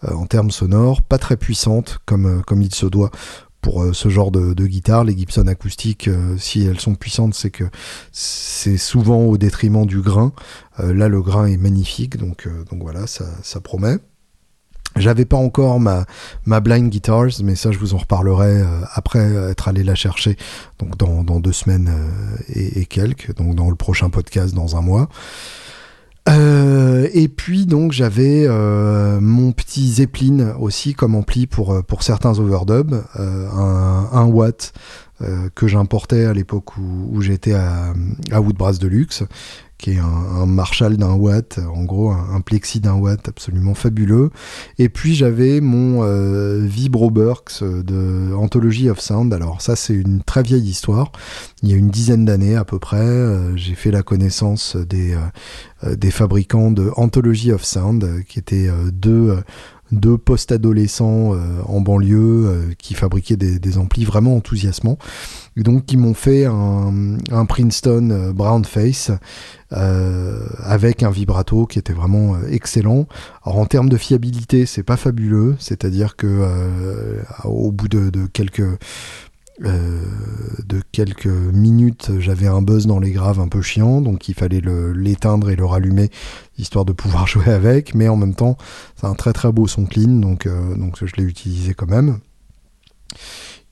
[0.07, 3.11] en termes sonores, pas très puissante comme, comme il se doit
[3.61, 5.05] pour ce genre de, guitare.
[5.05, 7.63] Les Gibson acoustiques, si elles sont puissantes, c'est que
[8.11, 10.33] c'est souvent au détriment du grain.
[10.79, 13.99] là, le grain est magnifique, donc, donc voilà, ça, ça promet.
[14.95, 16.05] J'avais pas encore ma,
[16.45, 20.37] ma Blind Guitars, mais ça je vous en reparlerai euh, après être allé la chercher,
[20.79, 24.81] donc dans, dans deux semaines euh, et, quelques, donc dans le prochain podcast dans un
[24.81, 25.09] mois.
[26.29, 33.03] Euh, et puis donc j'avais mon petit Zeppelin aussi comme ampli pour, pour certains overdubs,
[33.15, 34.73] un, watt
[35.55, 37.93] que j'importais à l'époque où, où j'étais à,
[38.31, 39.23] à Woodbrass Deluxe,
[39.83, 44.29] qui est un, Marshall d'un watt, en gros un, plexi d'un watt absolument fabuleux.
[44.79, 49.33] Et puis j'avais mon euh, Vibro Burks de Anthology of Sound.
[49.33, 51.11] Alors ça c'est une très vieille histoire.
[51.63, 55.17] Il y a une dizaine d'années à peu près, euh, j'ai fait la connaissance des,
[55.83, 59.37] euh, des fabricants de Anthology of Sound, qui étaient deux
[59.93, 61.33] deux post-adolescents
[61.65, 64.97] en banlieue qui fabriquaient des, amplis vraiment enthousiasmants.
[65.55, 69.11] Donc, qui m'ont fait un, Princeton Brown Face
[69.75, 73.07] euh, avec un vibrato qui était vraiment euh, excellent.
[73.43, 78.67] Alors en termes de fiabilité, c'est pas fabuleux, c'est-à-dire que euh, au bout de, quelques
[79.59, 84.61] de quelques minutes, j'avais un buzz dans les graves un peu chiant, donc il fallait
[84.95, 86.09] l'éteindre et le rallumer
[86.57, 87.93] histoire de pouvoir jouer avec.
[87.93, 88.57] Mais en même temps,
[88.95, 92.19] c'est un très très beau son clean, donc donc je l'ai utilisé quand même.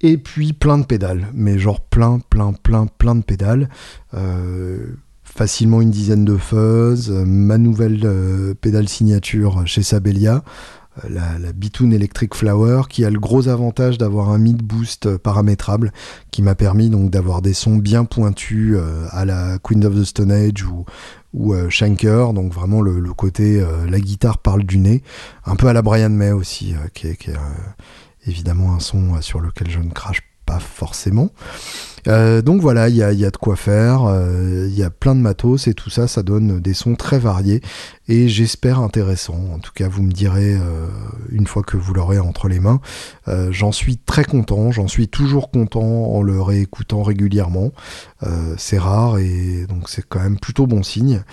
[0.02, 3.70] Et puis plein de pédales, mais genre plein, plein, plein, plein de pédales.
[4.14, 10.42] Euh, facilement une dizaine de fuzz, euh, ma nouvelle euh, pédale signature chez Sabelia, euh,
[11.08, 15.92] la, la Bitoon Electric Flower, qui a le gros avantage d'avoir un mid boost paramétrable,
[16.32, 18.78] qui m'a permis donc d'avoir des sons bien pointus
[19.12, 20.86] à la Queen of the Stone Age ou,
[21.34, 25.04] ou Shanker, donc vraiment le, côté la guitare parle du nez,
[25.46, 27.40] un peu à la Brian May aussi, qui est, qui est
[28.28, 31.32] évidemment un son sur lequel je ne crache pas forcément.
[32.08, 35.22] Euh, donc voilà, il y a, de quoi faire, euh, il y a plein de
[35.22, 37.62] matos et tout ça, ça donne des sons très variés
[38.08, 39.40] et j'espère intéressants.
[39.54, 40.88] En tout cas, vous me direz euh,
[41.30, 42.82] une fois que vous l'aurez entre les mains.
[43.52, 47.72] j'en suis très content, j'en suis toujours content en le réécoutant régulièrement.
[48.58, 51.24] c'est rare et donc c'est quand même plutôt bon signe.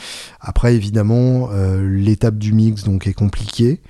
[0.40, 3.80] Après, évidemment, l'étape du mix donc est compliquée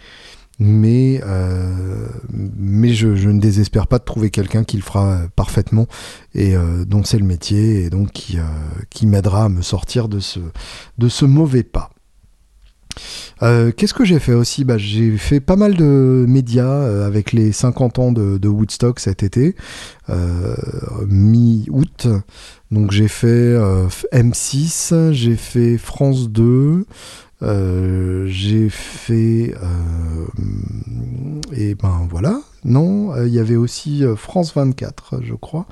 [0.59, 5.87] mais, euh, mais je, ne désespère pas de trouver quelqu'un qui le fera parfaitement
[6.35, 8.43] et euh, dont c'est le métier et donc qui, euh,
[8.91, 10.41] qui m'aidera à me sortir de ce,
[10.99, 11.91] de ce mauvais pas.
[13.41, 14.65] Qu'est-ce que j'ai fait aussi?
[14.65, 19.23] Bah, J'ai fait pas mal de médias avec les 50 ans de, de Woodstock cet
[19.23, 19.55] été,
[21.07, 22.09] mi-août.
[22.73, 23.55] Donc j'ai fait
[24.13, 26.85] M6, j'ai fait France 2,
[27.43, 30.27] euh, j'ai fait euh,
[31.53, 35.67] et ben voilà non euh, il y avait aussi France 24 je crois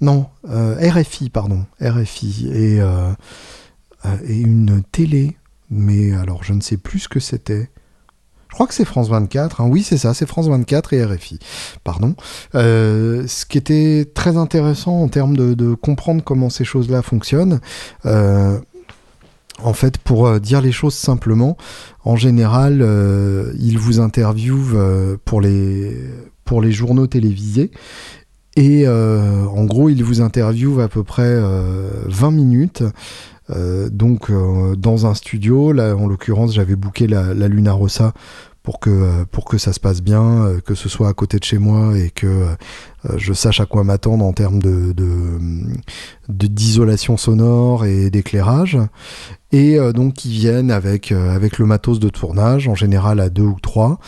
[0.00, 2.80] non RFI pardon RFI et
[4.26, 5.36] et une télé
[5.68, 7.68] mais alors je ne sais plus ce que c'était
[8.48, 9.60] Je crois que c'est France 24.
[9.60, 9.68] Hein.
[9.68, 11.38] Oui, c'est ça, c'est France 24 et RFI.
[11.84, 12.16] Pardon.
[12.54, 17.60] Ce qui était très intéressant en termes de, comprendre comment ces choses-là fonctionnent.
[19.64, 21.56] En fait, pour dire les choses simplement,
[22.04, 22.86] en général,
[23.58, 25.96] ils vous interviewent pour les
[26.44, 27.70] pour les journaux télévisés
[28.56, 32.82] et euh, en gros, il vous interviewe à peu près 20 euh, minutes.
[33.50, 34.30] Euh, donc
[34.76, 38.12] dans un studio, là en l'occurrence j'avais booké la, Luna Rossa
[38.62, 41.58] pour que, pour que ça se passe bien, que ce soit à côté de chez
[41.58, 42.46] moi et que
[43.16, 44.94] je sache à quoi m'attendre en termes de,
[46.28, 48.78] d'isolation sonore et d'éclairage.
[49.52, 53.58] Et donc ils viennent avec, avec le matos de tournage, en général à deux ou
[53.60, 53.98] trois.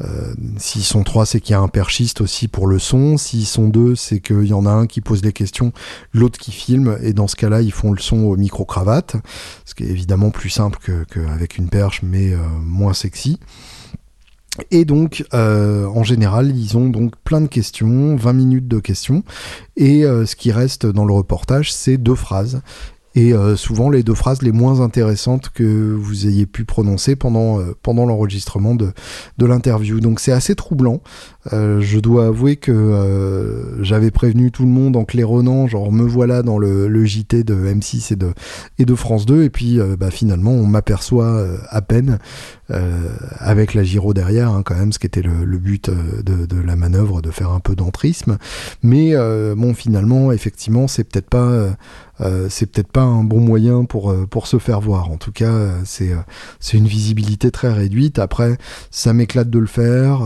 [0.00, 3.16] Euh, s'ils sont trois, c'est qu'il y a un perchiste aussi pour le son.
[3.16, 5.72] S'ils sont deux, c'est qu'il y en a un qui pose les questions,
[6.12, 6.98] l'autre qui filme.
[7.02, 9.16] Et dans ce cas-là, ils font le son au micro-cravate,
[9.64, 10.78] ce qui est évidemment plus simple
[11.10, 13.38] qu'avec une perche, mais euh, moins sexy.
[14.70, 19.24] Et donc, euh, en général, ils ont donc plein de questions, 20 minutes de questions,
[19.76, 22.62] et ce qui reste dans le reportage, c'est deux phrases
[23.14, 27.60] et euh, souvent les deux phrases les moins intéressantes que vous ayez pu prononcer pendant,
[27.60, 28.92] euh, l'enregistrement de
[29.38, 30.00] l'interview.
[30.00, 31.00] Donc c'est assez troublant.
[31.52, 36.42] Euh, je dois avouer que j'avais prévenu tout le monde en claironnant, genre me voilà
[36.42, 38.14] dans le, JT de M6
[38.78, 42.18] et de, France 2, et puis bah, finalement on m'aperçoit à peine
[42.68, 47.20] avec la gyro derrière, hein, quand même, ce qui était le, but de, la manœuvre,
[47.20, 48.38] de faire un peu d'entrisme.
[48.82, 49.14] Mais
[49.54, 51.74] bon, finalement, effectivement, c'est peut-être pas
[52.20, 55.10] euh, peut-être pas un bon moyen pour, euh, se faire voir.
[55.10, 58.18] En tout cas, euh, c'est une visibilité très réduite.
[58.18, 58.56] Après,
[58.90, 60.20] ça m'éclate de le faire.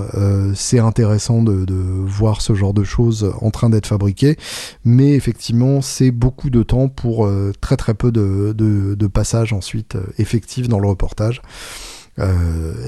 [0.54, 4.36] c'est intéressant de, voir ce genre de choses en train d'être fabriquées.
[4.84, 7.28] Mais effectivement, c'est beaucoup de temps pour
[7.60, 11.42] très très peu de, passages ensuite effectifs dans le reportage.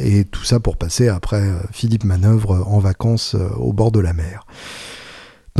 [0.00, 4.46] et tout ça pour passer après Philippe Manœuvre en vacances au bord de la mer.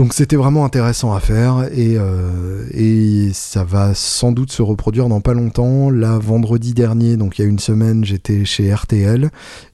[0.01, 5.11] Donc c'était vraiment intéressant à faire et, euh, et, ça va sans doute se reproduire
[5.11, 5.91] dans pas longtemps.
[5.91, 9.29] Là, vendredi dernier, donc il y a une semaine, j'étais chez RTL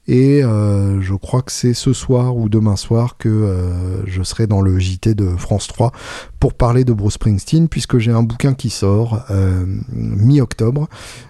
[0.09, 4.47] et euh, je crois que c'est ce soir ou demain soir que euh, je serai
[4.47, 5.93] dans le JT de France 3
[6.41, 9.25] pour parler de Bruce Springsteen puisque j'ai un bouquin qui sort
[9.93, 10.89] mi-octobre,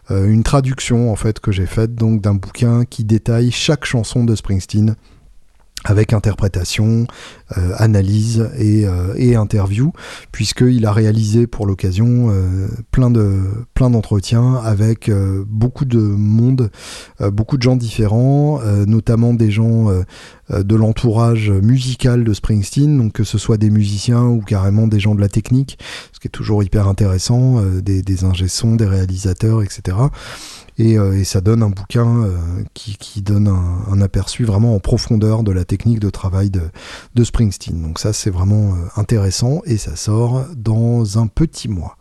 [0.10, 4.36] une traduction en fait que j'ai faite donc d'un bouquin qui détaille chaque chanson de
[4.36, 4.96] Springsteen
[5.88, 7.08] avec interprétation,
[7.58, 9.94] euh, analyse et, euh, et interview,
[10.34, 13.40] puisqu'il a réalisé pour l'occasion euh, plein de
[13.74, 15.10] plein d'entretiens avec
[15.48, 16.72] beaucoup de monde,
[17.32, 19.90] beaucoup de gens différents, notamment des gens
[20.50, 25.14] de l'entourage musical de Springsteen, donc que ce soit des musiciens ou carrément des gens
[25.14, 25.78] de la technique,
[26.12, 28.48] ce qui est toujours hyper intéressant, des, des ingé
[28.78, 29.98] des réalisateurs, etc.
[30.80, 32.38] Euh, et, ça donne un bouquin euh,
[32.74, 37.82] qui, donne un, aperçu vraiment en profondeur de la technique de travail de, Springsteen.
[37.82, 41.98] Donc ça c'est vraiment euh, intéressant et ça sort dans un petit mois.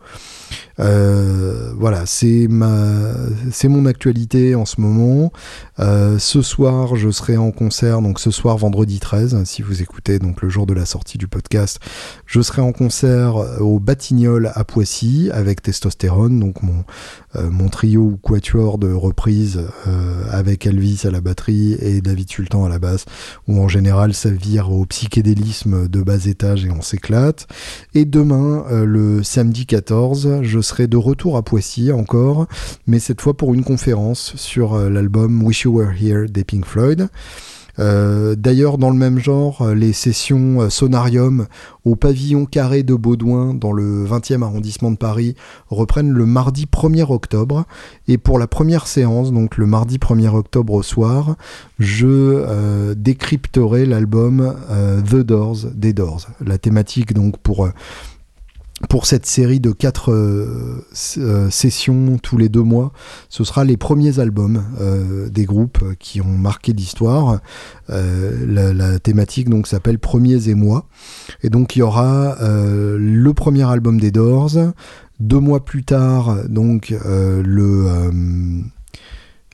[0.79, 3.13] Euh, voilà, c'est ma,
[3.51, 5.33] c'est mon actualité en ce moment.
[5.79, 10.19] Euh, ce soir, je serai en concert, donc ce soir vendredi 13, si vous écoutez
[10.19, 11.81] donc le jour de la sortie du podcast,
[12.27, 16.85] je serai en concert au Batignolles à Poissy avec Testostérone, donc mon
[17.37, 19.61] euh, mon trio ou quatuor de reprise
[20.31, 23.05] avec Elvis à la batterie et David Sultan à la basse,
[23.47, 27.47] où en général ça vire au psychédélisme de bas étage et on s'éclate.
[27.95, 32.47] Et demain, le samedi 14, je serai de retour à Poissy encore,
[32.87, 36.65] mais cette fois pour une conférence sur euh, l'album Wish You Were Here des Pink
[36.65, 37.09] Floyd.
[37.79, 41.47] Euh, d'ailleurs, dans le même genre, euh, les sessions Sonarium
[41.85, 45.35] au pavillon carré de Baudouin dans le 20e arrondissement de Paris
[45.69, 47.65] reprennent le mardi 1er octobre.
[48.09, 51.37] Et pour la première séance, donc le mardi 1er octobre au soir,
[51.79, 54.55] je décrypterai l'album
[55.09, 56.29] The Doors des Doors.
[56.41, 57.69] La thématique donc pour
[58.91, 60.85] pour cette série de quatre euh,
[61.17, 62.93] euh, sessions tous les deux mois,
[63.31, 67.41] ce sera les premiers albums euh, des groupes qui ont marqué l'histoire.
[67.89, 70.87] La, thématique donc s'appelle Premiers et moi,
[71.43, 74.57] et donc il y aura le premier album des Doors.
[75.21, 78.13] Deux mois plus tard, donc le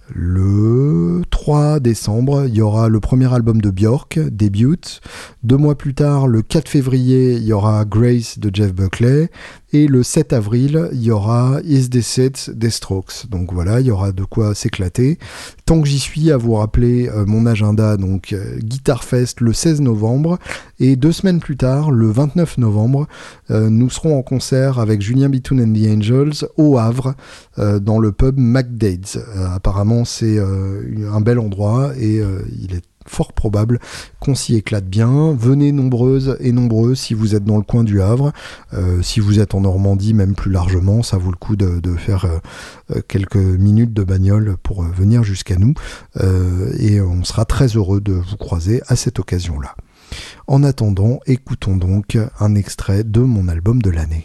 [0.09, 5.01] le 3 décembre, il y aura le premier album de Björk, Debut.
[5.43, 9.31] Deux mois plus tard, le 4 février, il y aura Grace de Jeff Buckley.
[9.75, 13.27] Et le 7 avril, il y aura Is This It des Strokes.
[13.31, 15.19] Donc voilà, il y aura de quoi s'éclater.
[15.65, 20.39] tant que j'y suis, à vous rappeler mon agenda, donc Guitar Fest le 16 novembre,
[20.79, 23.07] et deux semaines plus tard, le 29 novembre,
[23.49, 27.15] nous serons en concert avec Julien Bitoun and the Angels au Havre,
[27.57, 29.19] dans le pub McDade's.
[29.55, 32.21] apparemment, c'est un bel endroit et
[32.61, 33.79] il est fort probable
[34.21, 35.33] qu'on s'y éclate bien.
[35.33, 38.33] Venez nombreuses et nombreux si vous êtes dans le coin du Havre.
[38.73, 42.25] Euh, si vous êtes en Normandie, même plus largement, ça vaut le coup de, faire
[42.25, 42.39] euh,
[42.97, 45.75] euh, quelques minutes de bagnole pour venir jusqu'à nous.
[46.79, 49.75] et on sera très heureux de vous croiser à cette occasion-là.
[50.47, 54.25] En attendant, écoutons donc un extrait de mon album de l'année.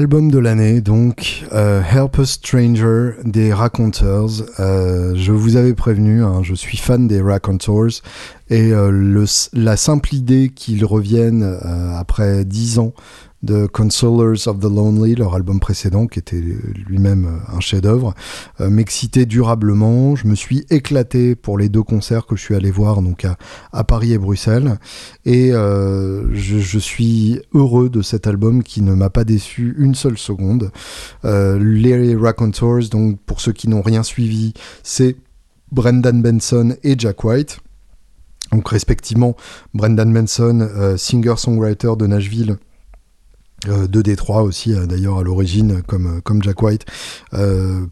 [0.00, 4.30] Album de l'année, donc euh, Help a Stranger des Raconteurs.
[4.58, 8.00] Euh, je vous avais prévenu, hein, je suis fan des Raconteurs
[8.48, 11.44] et euh, la simple idée qu'ils reviennent
[11.98, 12.94] après dix ans
[13.42, 16.42] de Consolers of the Lonely, leur album précédent, qui était
[16.86, 18.14] lui-même euh, un chef-d'œuvre,
[18.60, 20.14] euh, m'excitait durablement.
[20.14, 23.26] Je me suis éclaté pour les deux concerts que je suis allé voir, donc
[23.72, 24.78] à, Paris et Bruxelles.
[25.24, 30.18] Et euh, je, suis heureux de cet album qui ne m'a pas déçu une seule
[30.18, 30.70] seconde.
[31.24, 35.16] les Raconteurs, donc pour ceux qui n'ont rien suivi, c'est
[35.72, 37.60] Brendan Benson et Jack White.
[38.52, 39.36] Donc respectivement,
[39.74, 42.69] Brendan Benson, singer-songwriter de Nashville, euh,
[43.66, 46.86] de Détroit aussi euh, d'ailleurs à l'origine comme, euh, comme Jack White.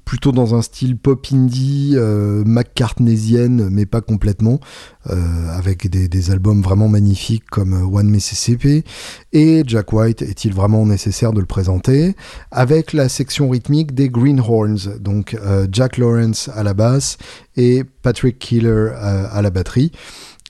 [0.04, 1.96] Plutôt dans un style pop indie
[2.44, 4.60] McCartneysienne mais pas complètement
[5.08, 8.84] avec des, albums vraiment magnifiques comme One Mississippi
[9.32, 12.14] et Jack White est-il vraiment nécessaire de le présenter?
[12.50, 15.36] Avec la section rythmique des Greenhorns donc
[15.70, 17.18] Jack Lawrence à la basse
[17.56, 19.92] et Patrick Killer à la batterie.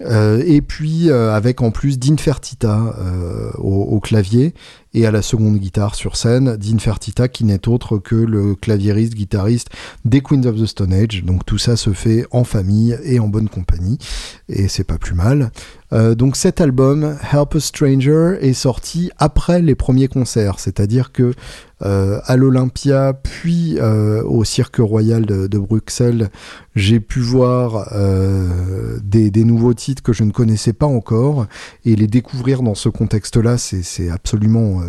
[0.02, 4.54] Euh, et puis euh, avec en plus Dean Fertita euh, au, clavier
[4.94, 9.14] et à la seconde guitare sur scène, Dean Fertita qui n'est autre que le claviériste,
[9.14, 9.68] guitariste
[10.04, 11.24] des Queens of the Stone Age.
[11.24, 13.98] Donc tout ça se fait en famille et en bonne compagnie
[14.48, 15.50] et c'est pas plus mal.
[15.92, 21.32] donc cet album, Help a Stranger, est sorti après les premiers concerts, c'est-à-dire que
[21.84, 26.28] euh, à l'Olympia, puis euh, au Cirque Royal de, Bruxelles,
[26.74, 31.46] j'ai pu voir euh, des, nouveaux titres que je ne connaissais pas encore
[31.84, 34.80] et les découvrir dans ce contexte-là, c'est absolument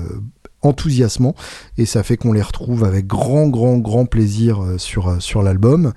[0.62, 1.36] enthousiasmant
[1.78, 5.42] et ça fait qu'on les retrouve avec grand grand grand plaisir euh, sur euh, sur
[5.42, 5.94] l'album.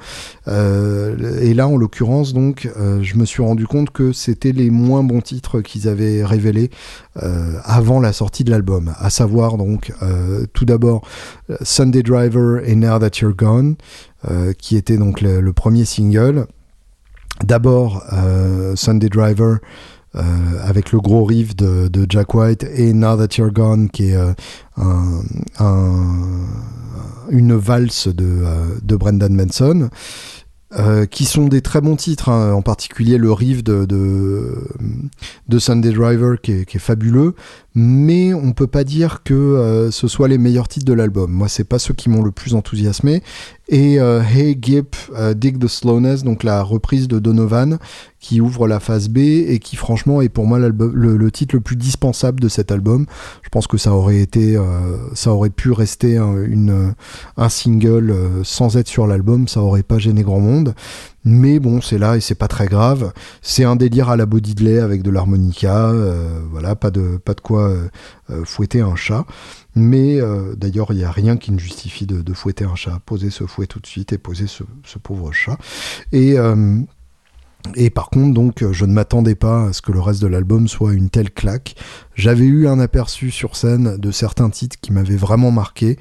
[0.48, 5.02] Euh, et là en l'occurrence donc je me suis rendu compte que c'était les moins
[5.02, 6.70] bons titres qu'ils avaient révélés
[7.64, 8.94] avant la sortie de l'album.
[8.98, 9.92] À savoir donc
[10.52, 11.02] tout d'abord
[11.62, 13.76] Sunday Driver et Now That You're Gone
[14.58, 16.46] qui était donc le premier single.
[17.44, 18.04] D'abord
[18.74, 19.58] Sunday Driver
[20.14, 20.22] euh,
[20.62, 24.32] avec le gros riff de, Jack White et Now That You're Gone qui est euh,
[27.30, 29.88] une valse de, euh, Brendan Manson.
[31.10, 36.40] qui sont des très bons titres, hein, en particulier le riff de, de, Sunday Driver
[36.42, 37.34] qui est, fabuleux,
[37.74, 41.30] mais on peut pas dire que ce soit les meilleurs titres de l'album.
[41.30, 43.22] Moi, c'est pas ceux qui m'ont le plus enthousiasmé,
[43.72, 44.94] et Hey Gip,
[45.34, 47.78] Dig the Slowness, donc la reprise de Donovan,
[48.22, 51.76] qui ouvre la phase B et qui franchement est pour moi le, titre le plus
[51.76, 53.04] dispensable de cet album.
[53.42, 56.94] Je pense que ça aurait été, euh, ça aurait pu rester un, une,
[57.36, 60.74] un single euh, sans être sur l'album, ça aurait pas gêné grand monde.
[61.24, 63.12] Mais bon, c'est là et c'est pas très grave.
[63.42, 67.34] C'est un délire à la body delay avec de l'harmonica, euh, voilà, pas de pas
[67.34, 67.72] de quoi
[68.44, 69.24] fouetter un chat.
[69.74, 70.20] Mais
[70.56, 72.98] d'ailleurs, il n'y a rien qui ne justifie de, de, fouetter un chat.
[73.06, 75.58] Poser ce fouet tout de suite et poser ce, ce pauvre chat.
[76.12, 76.36] Et
[77.74, 80.68] et par contre, donc, je ne m'attendais pas à ce que le reste de l'album
[80.68, 81.76] soit une telle claque.
[82.14, 85.98] J'avais eu un aperçu sur scène de certains titres qui m'avaient vraiment marqué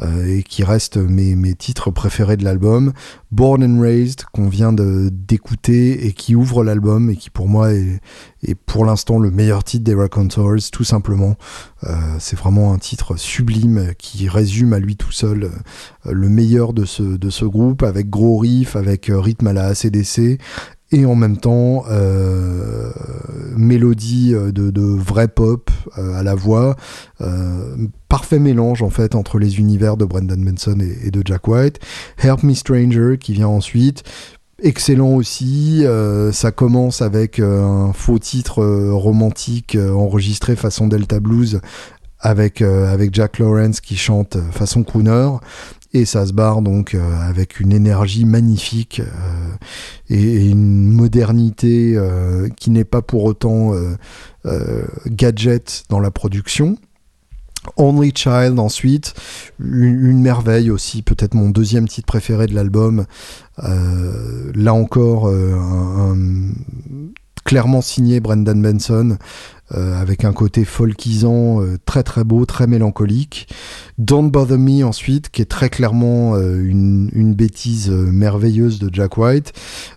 [0.00, 2.92] euh, et qui restent mes, mes titres préférés de l'album.
[3.32, 8.00] Born and Raised, qu'on vient d'écouter et qui ouvre l'album et qui pour moi est,
[8.42, 11.36] est pour l'instant le meilleur titre des Raconteurs, tout simplement.
[11.84, 16.74] Euh, c'est vraiment un titre sublime qui résume à lui tout seul euh, le meilleur
[16.74, 20.38] de ce, de ce groupe avec gros riff, avec rythme à la ACDC
[20.94, 22.92] et en même temps euh,
[23.56, 26.76] mélodie euh, de, vrai pop euh, à la voix.
[28.08, 31.80] parfait mélange en fait entre les univers de Brendan Benson et, de Jack White.
[32.22, 34.04] Help Me Stranger qui vient ensuite.
[34.62, 35.84] Excellent aussi,
[36.32, 41.60] ça commence avec un faux titre romantique enregistré façon Delta Blues
[42.20, 45.38] avec, avec Jack Lawrence qui chante façon crooner
[45.94, 49.54] et ça se barre donc euh, avec une énergie magnifique euh,
[50.10, 53.72] et, une modernité euh, qui n'est pas pour autant
[55.06, 56.76] gadget dans la production.
[57.76, 59.14] Only Child ensuite,
[59.58, 63.06] une, merveille aussi, peut-être mon deuxième titre préféré de l'album.
[63.56, 65.32] là encore,
[67.44, 69.16] clairement signé Brendan Benson,
[69.70, 73.48] avec un côté folkisant très très beau, très mélancolique.
[73.98, 78.90] Don't Bother Me ensuite, qui est très clairement euh, une, une, bêtise euh, merveilleuse de
[78.92, 79.52] Jack White,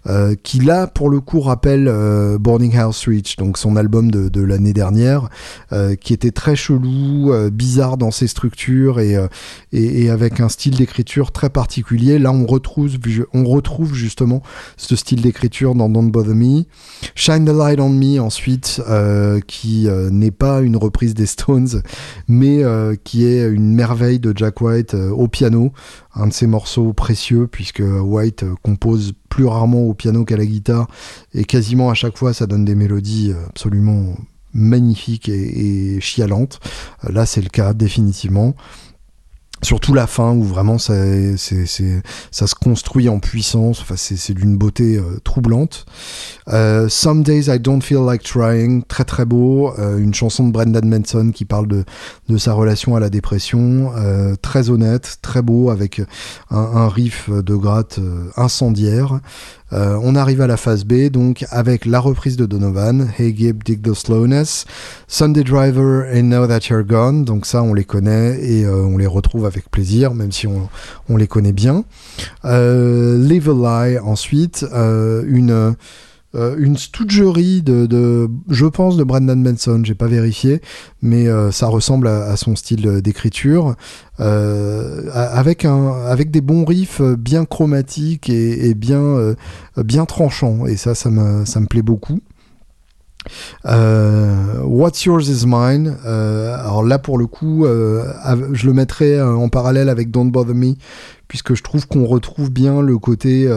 [0.06, 1.92] euh, qui là pour le coup rappelle
[2.40, 5.30] Boarding House Reach, donc son album de, l'année dernière,
[6.00, 9.18] qui était très chelou, bizarre dans ses structures et,
[9.74, 12.20] et, avec un style d'écriture très particulier.
[12.20, 12.98] Là on retrouve,
[13.34, 14.42] on retrouve justement
[14.78, 16.64] ce style d'écriture dans Don't Bother Me.
[17.16, 18.82] Shine the Light on Me ensuite,
[19.48, 21.82] qui n'est pas une reprise des Stones,
[22.28, 22.62] mais
[23.04, 25.72] qui est une merveille de Jack White euh, au piano,
[26.14, 30.46] un de ses morceaux précieux puisque White euh, compose plus rarement au piano qu'à la
[30.46, 30.88] guitare
[31.34, 34.16] et quasiment à chaque fois ça donne des mélodies euh, absolument
[34.54, 36.60] magnifiques et, et chialantes.
[37.04, 38.56] Là c'est le cas définitivement.
[39.64, 45.20] Surtout la fin où vraiment ça, se construit en puissance, enfin, c'est, d'une beauté euh,
[45.24, 45.86] troublante.
[46.50, 50.52] Euh, Some Days I Don't Feel Like Trying, très très beau, euh, une chanson de
[50.52, 51.86] Brendan Manson qui parle de,
[52.38, 53.92] sa relation à la dépression,
[54.44, 56.02] très honnête, très beau, avec
[56.52, 58.00] un riff de gratte
[58.36, 59.20] incendiaire.
[59.74, 63.64] Euh, on arrive à la phase B, donc avec la reprise de Donovan, Hey Gib,
[63.64, 64.66] Dig the Slowness,
[65.08, 68.98] Sunday Driver and Now That You're Gone, donc ça on les connaît et euh, on
[68.98, 70.70] les retrouve avec plaisir, même si on,
[71.10, 71.84] on les connaît bien.
[72.46, 75.76] Euh, Live a Lie ensuite, une
[76.38, 79.82] euh, une stougerie de, je pense, de Brendan Benson.
[79.84, 80.62] J'ai pas vérifié,
[81.02, 83.76] mais euh, ça ressemble à, son style d'écriture,
[84.20, 89.36] euh, avec un, avec des bons riffs bien chromatiques et, bien,
[90.08, 90.68] tranchants.
[90.68, 92.20] Et ça, ça me, ça me plaît beaucoup.
[93.66, 95.98] What's Yours is Mine.
[96.06, 100.76] alors là, pour le coup, je le mettrai en parallèle avec Don't Bother Me,
[101.28, 103.50] puisque je trouve qu'on retrouve bien le côté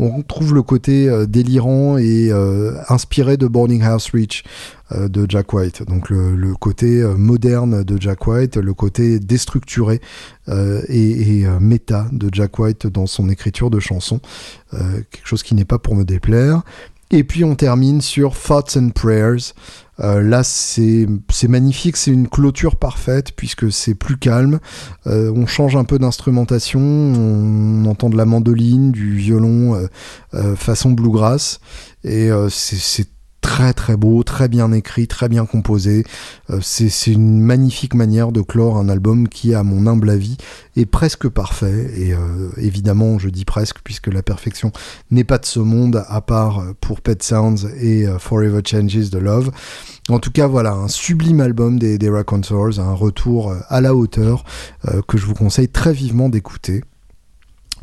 [0.00, 4.44] on trouve le côté euh, délirant et euh, inspiré de Burning House Reach
[4.92, 5.82] euh, de Jack White.
[5.86, 10.00] Donc le, côté moderne de Jack White, le côté déstructuré
[10.48, 14.20] et, méta de Jack White dans son écriture de chansons.
[14.72, 16.62] quelque chose qui n'est pas pour me déplaire.
[17.10, 19.52] Et puis on termine sur Thoughts and Prayers.
[19.98, 21.06] Euh, là, c'est
[21.48, 24.60] magnifique, c'est une clôture parfaite puisque c'est plus calme.
[25.06, 29.88] Euh, on change un peu d'instrumentation, on, entend de la mandoline, du violon
[30.34, 31.60] euh, façon bluegrass,
[32.04, 33.08] et c'est
[33.40, 36.04] très très beau, très bien écrit, très bien composé.
[36.50, 40.36] Euh, c'est une magnifique manière de clore un album qui, à mon humble avis,
[40.76, 41.90] est presque parfait.
[41.96, 44.72] Et euh, évidemment, je dis presque, puisque la perfection
[45.10, 49.18] n'est pas de ce monde, à part pour Pet Sounds et euh, Forever Changes de
[49.18, 49.50] Love.
[50.08, 54.44] En tout cas, voilà, un sublime album des, des un retour à la hauteur
[55.06, 56.82] que je vous conseille très vivement d'écouter.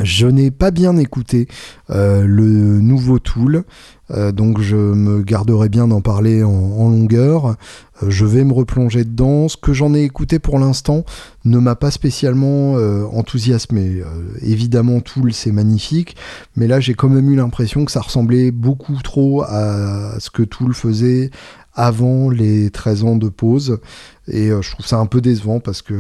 [0.01, 1.47] Je n'ai pas bien écouté
[1.89, 3.63] le nouveau Tool,
[4.09, 7.57] donc je me garderai bien d'en parler en longueur.
[8.03, 9.47] Euh, je vais me replonger dedans.
[9.47, 11.03] Ce que j'en ai écouté pour l'instant
[11.45, 14.01] ne m'a pas spécialement euh, enthousiasmé.
[14.01, 16.15] Euh, évidemment, Tool, c'est magnifique,
[16.55, 20.43] mais là, j'ai quand même eu l'impression que ça ressemblait beaucoup trop à ce que
[20.43, 21.31] Tool faisait
[21.77, 23.79] avant les 13 ans de pause.
[24.29, 25.93] Et je trouve ça un peu décevant parce que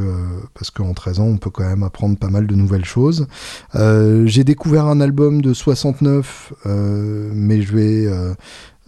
[0.53, 3.25] parce qu'en 13 ans, on peut quand même apprendre pas mal de nouvelles choses.
[3.73, 8.33] j'ai découvert un album de 69, mais je vais euh,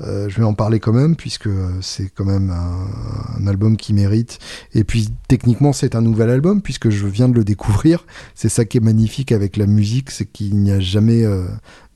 [0.01, 4.39] je vais en parler quand même, puisque euh, c'est quand même un, album qui mérite.
[4.73, 8.05] Et puis, techniquement, c'est un nouvel album, puisque je viens de le découvrir.
[8.35, 11.45] C'est ça qui est magnifique avec la musique, c'est qu'il n'y a jamais euh,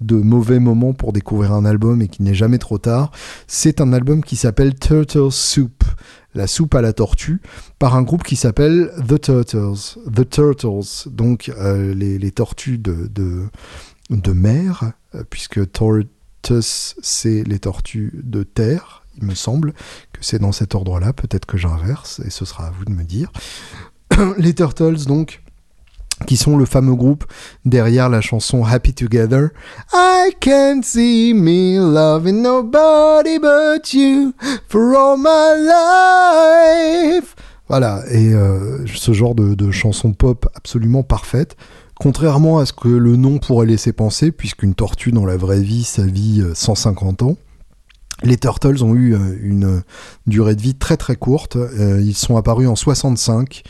[0.02, 3.12] de mauvais moment pour découvrir un album et qu'il n'est jamais trop tard.
[3.48, 5.84] C'est un album qui s'appelle Turtle Soup,
[6.34, 7.42] la soupe à la tortue,
[7.78, 10.00] par un groupe qui s'appelle The Turtles.
[10.14, 11.52] The Turtles, donc
[11.96, 13.44] les, tortues de, de,
[14.10, 14.92] de mer,
[15.30, 16.00] puisque Tor
[16.52, 19.04] c'est les tortues de terre.
[19.18, 19.74] Il me semble
[20.12, 21.14] que c'est dans cet ordre-là.
[21.14, 23.32] Peut-être que j'inverse et ce sera à vous de me dire.
[24.38, 25.42] les Turtles, donc,
[26.28, 27.26] qui sont le fameux groupe
[27.66, 29.50] derrière la chanson Happy Together.
[29.94, 34.34] I can't see me loving nobody but you
[34.68, 35.58] for all my
[37.18, 37.36] life.
[37.68, 41.56] Voilà, et euh, ce genre de, de chanson pop absolument parfaite.
[42.04, 45.86] Contrairement à ce que le nom pourrait laisser penser, puisqu'une tortue dans la vraie vie,
[45.86, 47.38] ça vit 150 ans,
[48.24, 49.84] les Turtles ont eu euh, une
[50.28, 51.56] durée de vie très très courte.
[51.56, 53.64] Euh, ils sont apparus en 65,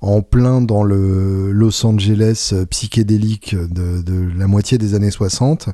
[0.00, 5.68] en plein dans le Los Angeles euh, psychédélique de, la moitié des années 60.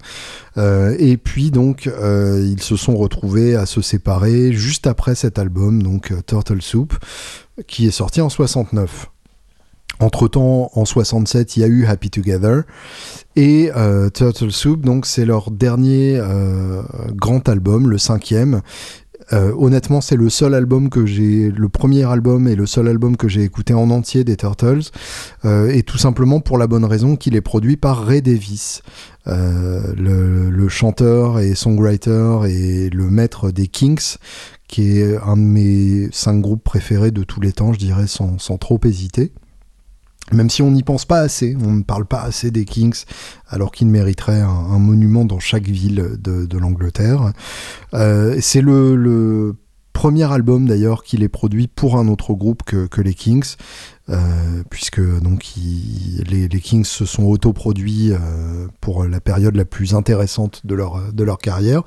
[0.57, 6.13] et puis donc, ils se sont retrouvés à se séparer juste après cet album, donc
[6.27, 6.95] Turtle Soup,
[7.67, 9.11] qui est sorti en 69.
[10.01, 12.63] Entre-temps, en 67, il y a eu Happy Together.
[13.37, 16.83] Et euh, Turtle Soup, donc c'est leur dernier euh,
[17.15, 18.61] grand album, le cinquième.
[19.33, 23.17] Euh, honnêtement, c'est le seul album que j'ai, le premier album et le seul album
[23.17, 24.91] que j'ai écouté en entier des Turtles,
[25.45, 28.83] et tout simplement pour la bonne raison qu'il est produit par Ray Davis,
[29.25, 34.17] le, chanteur et songwriter et le maître des Kings,
[34.69, 38.59] qui est un de mes cinq groupes préférés de tous les temps, je dirais sans
[38.59, 39.33] trop hésiter.
[40.33, 43.05] Même si on n'y pense pas assez, on ne parle pas assez des Kings,
[43.49, 47.33] alors qu'ils mériteraient un, monument dans chaque ville de, l'Angleterre.
[47.93, 49.55] Euh, c'est le,
[49.93, 53.55] premier album d'ailleurs qu'il est produit pour un autre groupe que, les Kings,
[54.09, 55.45] euh, puisque donc
[56.27, 61.23] les, Kings se sont autoproduits euh, pour la période la plus intéressante de leur, de
[61.23, 61.83] leur carrière.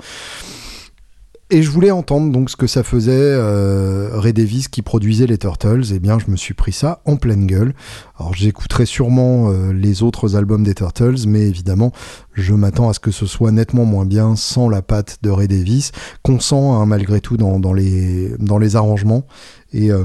[1.49, 5.37] Et je voulais entendre donc ce que ça faisait euh, Ray Davis qui produisait les
[5.37, 5.83] Turtles.
[5.91, 7.73] Et eh bien, je me suis pris ça en pleine gueule.
[8.19, 11.93] Alors, j'écouterai sûrement euh, les autres albums des Turtles, mais évidemment,
[12.33, 15.47] je m'attends à ce que ce soit nettement moins bien sans la patte de Ray
[15.47, 19.25] Davis, qu'on sent hein, malgré tout dans, les, arrangements.
[19.71, 20.03] Et euh,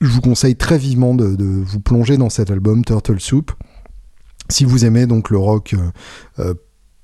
[0.00, 3.52] je vous conseille très vivement de, de, vous plonger dans cet album Turtle Soup.
[4.48, 5.76] Si vous aimez donc le rock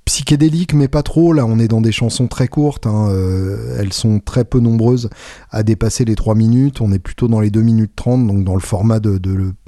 [0.07, 1.35] psychédélique, mais pas trop.
[1.35, 2.87] Là, on est dans des chansons très courtes.
[2.87, 3.09] Hein.
[3.11, 5.11] Euh, elles sont très peu nombreuses
[5.51, 6.81] à dépasser les 3 minutes.
[6.81, 9.21] On est plutôt dans les 2 minutes 30, donc dans le format de,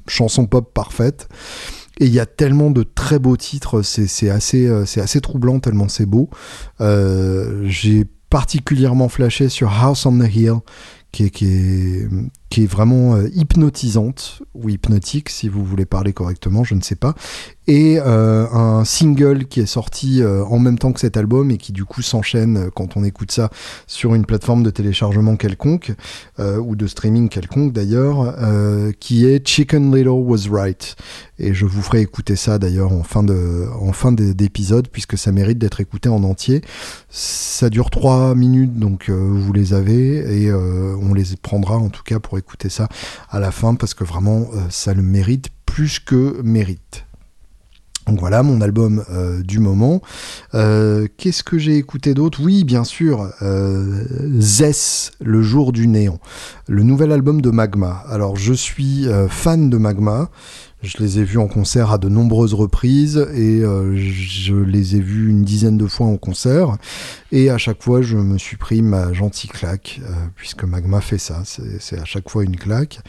[0.06, 1.28] chanson pop parfaite.
[2.00, 5.88] Et il y a tellement de très beaux titres, c'est assez, euh, assez troublant tellement
[5.88, 6.30] c'est beau.
[6.80, 10.60] Euh, j'ai particulièrement flashé sur House on the Hill,
[11.10, 17.14] qui est, vraiment hypnotisante, ou hypnotique si vous voulez parler correctement, je ne sais pas,
[17.68, 21.58] et euh, un single qui est sorti euh, en même temps que cet album et
[21.58, 23.50] qui du coup s'enchaîne quand on écoute ça
[23.86, 25.92] sur une plateforme de téléchargement quelconque,
[26.38, 28.34] ou de streaming quelconque d'ailleurs,
[29.00, 30.96] qui est Chicken Little Was Right.
[31.38, 35.30] Et je vous ferai écouter ça d'ailleurs en fin de en fin d'épisode puisque ça
[35.30, 36.62] mérite d'être écouté en entier.
[37.10, 42.18] Ça dure 3 minutes donc vous les avez et on les prendra en tout cas
[42.18, 42.88] pour écouter ça
[43.30, 47.07] à la fin parce que vraiment euh, ça le mérite plus que mérite.
[48.08, 50.00] Donc voilà mon album euh, du moment.
[50.54, 52.40] Euh, qu'est-ce que j'ai écouté d'autre?
[52.42, 53.30] Oui, bien sûr,
[54.38, 56.18] Zess, le jour du néant,
[56.66, 58.02] le nouvel album de Magma.
[58.08, 60.30] Alors je suis fan de Magma.
[60.80, 65.00] Je les ai vus en concert à de nombreuses reprises et euh, je les ai
[65.00, 66.76] vus une dizaine de fois en concert.
[67.32, 71.18] Et à chaque fois, je me suis pris ma gentille claque, euh, puisque Magma fait
[71.18, 73.00] ça, c'est à chaque fois une claque.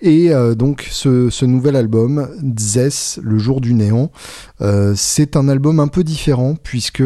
[0.00, 2.28] Et euh, donc ce, nouvel album,
[2.58, 4.10] Zess, le jour du néant,
[4.94, 7.04] c'est un album un peu différent puisque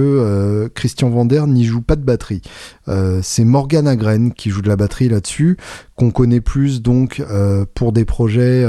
[0.74, 2.43] Christian Vander n'y joue pas de batterie.
[3.22, 5.59] c'est Morgan Agren qui joue de la batterie là-dessus,
[5.97, 7.22] qu'on connaît plus donc
[7.74, 8.66] pour des projets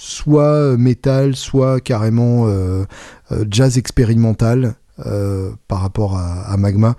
[0.00, 2.48] soit métal, soit carrément
[3.48, 6.96] jazz expérimental par rapport à Magma,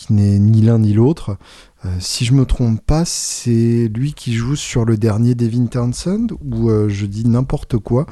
[0.00, 1.36] qui n'est ni l'un ni l'autre.
[1.84, 6.28] Euh, si je me trompe pas, c'est lui qui joue sur le dernier Devin Townsend
[6.42, 8.06] ou euh, je dis n'importe quoi.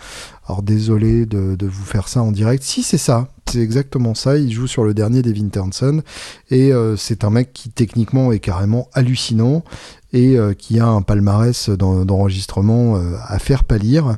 [0.47, 2.63] Alors désolé de, vous faire ça en direct.
[2.63, 4.37] Si c'est ça, c'est exactement ça.
[4.37, 6.03] Il joue sur le dernier Devin Townsend
[6.51, 9.65] et euh, c'est un mec qui techniquement est carrément hallucinant
[10.13, 14.17] et euh, qui a un palmarès d'enregistrement euh, à faire pâlir,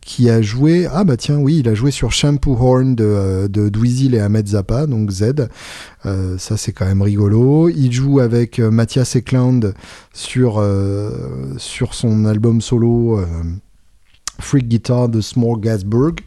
[0.00, 3.68] qui a joué, ah bah tiens oui, il a joué sur Shampoo Horn de, de
[3.68, 5.48] Dweezil et Ahmed Zappa, donc Z,
[6.04, 7.68] ça c'est quand même rigolo.
[7.68, 9.74] Il joue avec Mathias Eklund
[10.14, 10.64] sur,
[11.58, 13.20] sur son album solo
[14.38, 16.20] Freak Guitar de Smorgasburg.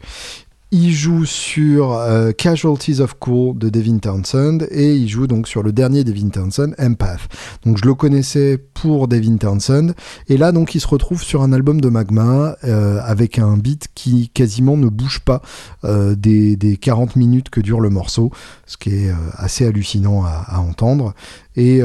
[0.72, 5.62] Il joue sur euh, Casualties of Cool de Devin Townsend et il joue donc sur
[5.62, 7.20] le dernier Devin Townsend, Empath.
[7.64, 9.92] Donc je le connaissais pour Devin Townsend
[10.28, 13.86] et là donc il se retrouve sur un album de Magma euh, avec un beat
[13.94, 15.40] qui quasiment ne bouge pas
[15.84, 18.32] euh, des, 40 minutes que dure le morceau,
[18.66, 21.14] ce qui est assez hallucinant à, entendre
[21.54, 21.78] et,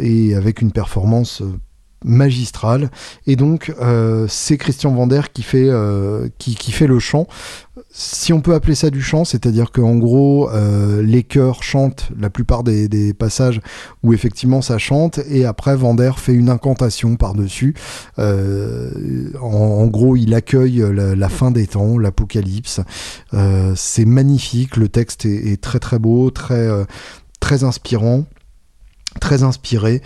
[0.00, 1.42] et, avec une performance
[2.04, 2.90] magistrale
[3.26, 3.74] et donc
[4.28, 5.70] c'est Christian Vander qui fait
[6.38, 7.26] qui, qui, fait le chant
[7.90, 12.30] si on peut appeler ça du chant, c'est-à-dire qu'en gros, euh, les chœurs chantent la
[12.30, 13.60] plupart des, passages
[14.02, 17.74] où effectivement ça chante, et après Vander fait une incantation par-dessus.
[18.18, 22.80] Euh, en, gros, il accueille la, fin des temps, l'apocalypse.
[23.34, 26.68] Euh, c'est magnifique, le texte est, est, très très beau, très,
[27.40, 28.24] très inspirant
[29.20, 30.02] très inspiré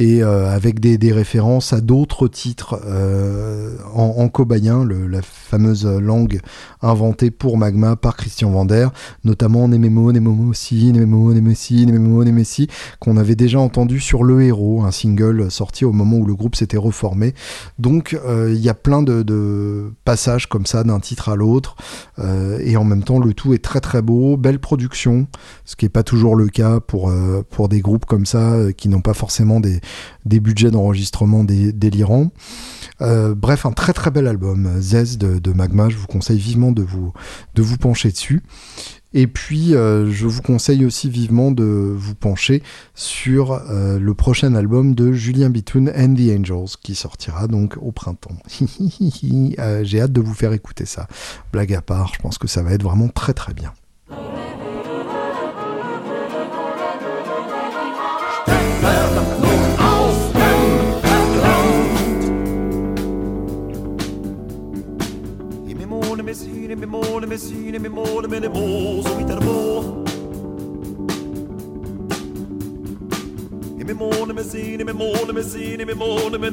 [0.00, 6.40] et euh, avec des, références à d'autres titres euh, en, en cobayen, la fameuse langue
[6.80, 8.88] inventée pour Magma par Christian Vander,
[9.24, 12.24] notamment Nememo, Nememo aussi, Nememo, Nemessi, Nememo,
[12.98, 16.56] qu'on avait déjà entendu sur Le Héros, un single sorti au moment où le groupe
[16.56, 17.34] s'était reformé.
[17.78, 21.76] Donc euh, il y a plein de, de passages comme ça d'un titre à l'autre
[22.62, 25.26] et en même temps le tout est très très beau, belle production,
[25.64, 27.10] ce qui n'est pas toujours le cas pour,
[27.48, 29.80] pour des groupes comme ça qui n'ont pas forcément des,
[30.24, 32.30] des budgets d'enregistrement délirants.
[33.02, 36.82] Euh, bref, un très très bel album, Zez de, Magma, je vous conseille vivement de
[36.82, 37.12] vous,
[37.54, 38.42] de vous pencher dessus.
[39.12, 42.62] Et puis, euh, je vous conseille aussi vivement de vous pencher
[42.94, 47.90] sur euh, le prochain album de Julien Bitoun and the Angels, qui sortira donc au
[47.90, 48.36] printemps.
[49.82, 51.08] J'ai hâte de vous faire écouter ça.
[51.52, 53.72] Blague à part, je pense que ça va être vraiment très très bien.
[66.70, 68.48] Syne med måle med syne med måle med det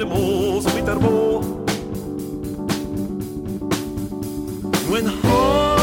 [0.07, 1.43] må som inte är må
[4.89, 5.76] When heart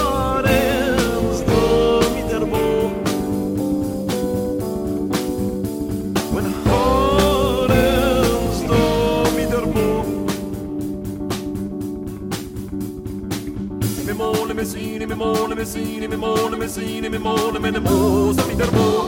[15.05, 19.05] Messini, mi mona, Messini, mi mona, Messini, mi mona, me ne mosa, mi der mo.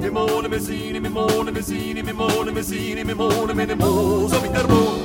[0.00, 4.48] Mi mona, Messini, mi mona, Messini, mi mona, Messini, mi mona, me ne mosa, mi
[4.48, 5.03] der mo.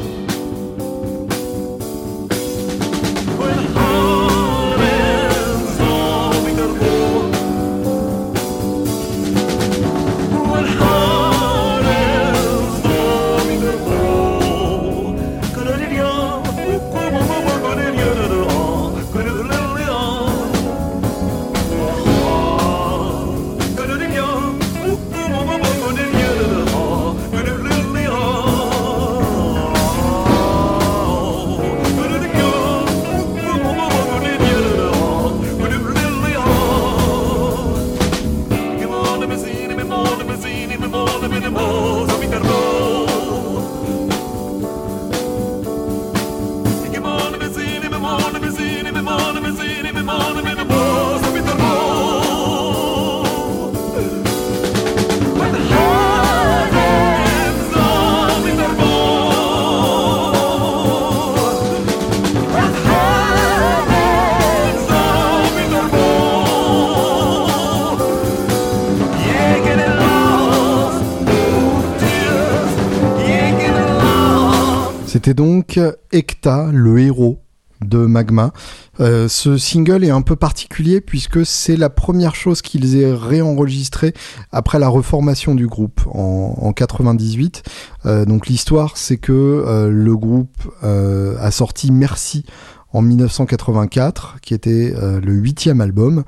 [75.80, 77.39] Donc Ekta, le héros
[77.82, 78.51] de Magma.
[78.99, 84.13] Euh, ce single est un peu particulier puisque c'est la première chose qu'ils aient réenregistré
[84.51, 87.63] après la reformation du groupe en, en 98.
[88.05, 90.49] Euh, donc l'histoire c'est que euh, le groupe
[90.82, 92.43] a sorti Merci
[92.91, 96.23] en 1984, qui était le huitième album,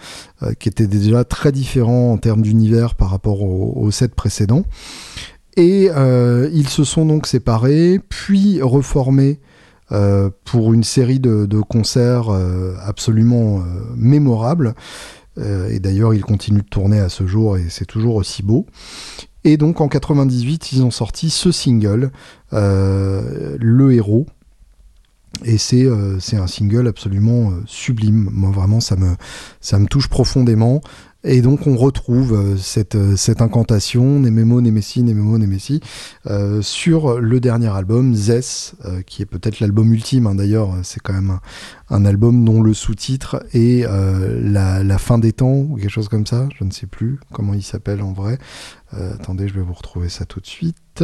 [0.60, 4.64] qui était déjà très différent en termes d'univers par rapport aux au sept précédents.
[5.58, 5.90] Et
[6.54, 9.40] ils se sont donc séparés, puis reformés
[9.92, 13.64] euh, pour une série de, concerts euh, absolument euh,
[13.98, 14.74] mémorables.
[15.38, 18.68] et d'ailleurs, ils continuent de tourner à ce jour et c'est toujours aussi beau.
[19.44, 22.12] Et donc en 98, ils ont sorti ce single,
[22.52, 24.28] Le Héros,
[25.44, 28.30] et c'est un single absolument sublime.
[28.32, 29.16] Moi vraiment ça me
[29.62, 30.82] ça me touche profondément.
[31.24, 35.80] Et donc on retrouve euh, cette, euh, cette incantation, Nememo, Nemesi, Nememo, Nemesi,
[36.26, 41.00] euh, sur le dernier album, Zess, euh, qui est peut-être l'album ultime, hein, d'ailleurs, c'est
[41.00, 41.40] quand même
[41.90, 46.50] un, album dont le sous-titre est la, fin des temps, ou quelque chose comme ça,
[46.58, 48.40] je ne sais plus comment il s'appelle en vrai.
[48.92, 51.04] attendez, je vais vous retrouver ça tout de suite.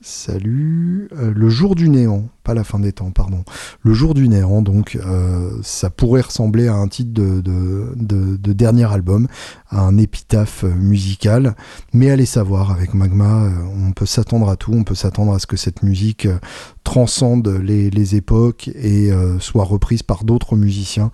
[0.00, 1.08] Salut.
[1.16, 3.44] Euh, le jour du néant, pas la fin des temps, pardon.
[3.82, 8.90] Le jour du néant, donc, euh, ça pourrait ressembler à un titre de, de, dernier
[8.90, 9.28] album,
[9.68, 11.54] à un épitaphe musical.
[11.92, 13.50] Mais allez savoir, avec Magma, euh,
[13.86, 14.72] on peut s'attendre à tout.
[14.72, 16.26] On peut s'attendre à ce que cette musique
[16.84, 21.10] transcende les, époques et soit reprise par d'autres musiciens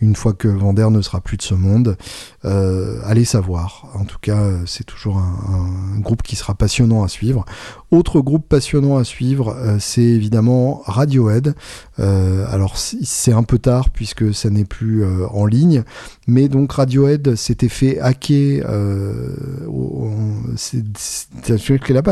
[0.00, 1.96] une fois que Vander ne sera plus de ce monde.
[2.44, 3.86] Euh, allez savoir.
[3.94, 7.44] En tout cas, c'est toujours un, groupe qui sera passionnant à suivre.
[7.90, 11.54] Autre groupe passionnant à suivre, euh, c'est évidemment Radiohead.
[11.98, 15.82] Euh, alors c'est un peu tard puisque ça n'est plus en ligne,
[16.26, 18.66] mais donc Radiohead s'était fait hacker.
[20.56, 20.84] c'est
[21.92, 22.02] la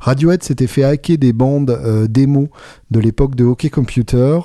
[0.00, 2.48] Radiohead s'était fait hacker des bandes démos
[2.94, 4.38] de l'époque de Hockey Computer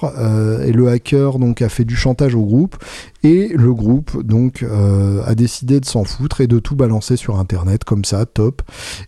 [0.65, 2.75] et le hacker donc a fait du chantage au groupe
[3.23, 7.37] et le groupe donc euh, a décidé de s'en foutre et de tout balancer sur
[7.37, 8.61] internet comme ça, top.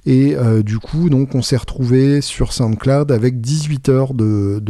[0.05, 4.61] Et euh, du coup donc on s'est retrouvé sur SoundCloud avec 18 heures de,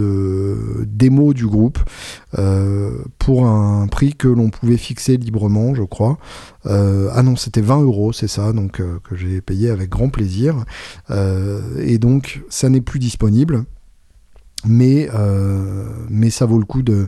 [0.86, 1.80] démo du groupe
[2.38, 6.18] euh, pour un prix que l'on pouvait fixer librement, je crois.
[6.66, 10.66] ah non, c'était 20 euros, c'est ça, donc que j'ai payé avec grand plaisir.
[11.80, 13.66] et donc ça n'est plus disponible
[14.66, 17.08] mais, euh, mais ça vaut le coup de,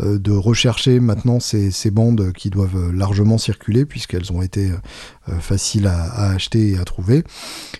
[0.00, 5.38] euh, de rechercher maintenant ces, ces, bandes qui doivent largement circuler puisqu'elles ont été euh,
[5.40, 7.24] faciles à, acheter et à trouver.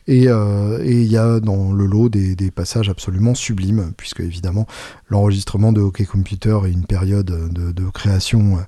[0.06, 4.66] Et il y a dans le lot des, passages absolument sublimes puisque évidemment
[5.08, 8.58] l'enregistrement de Hockey Computer est une période de, de création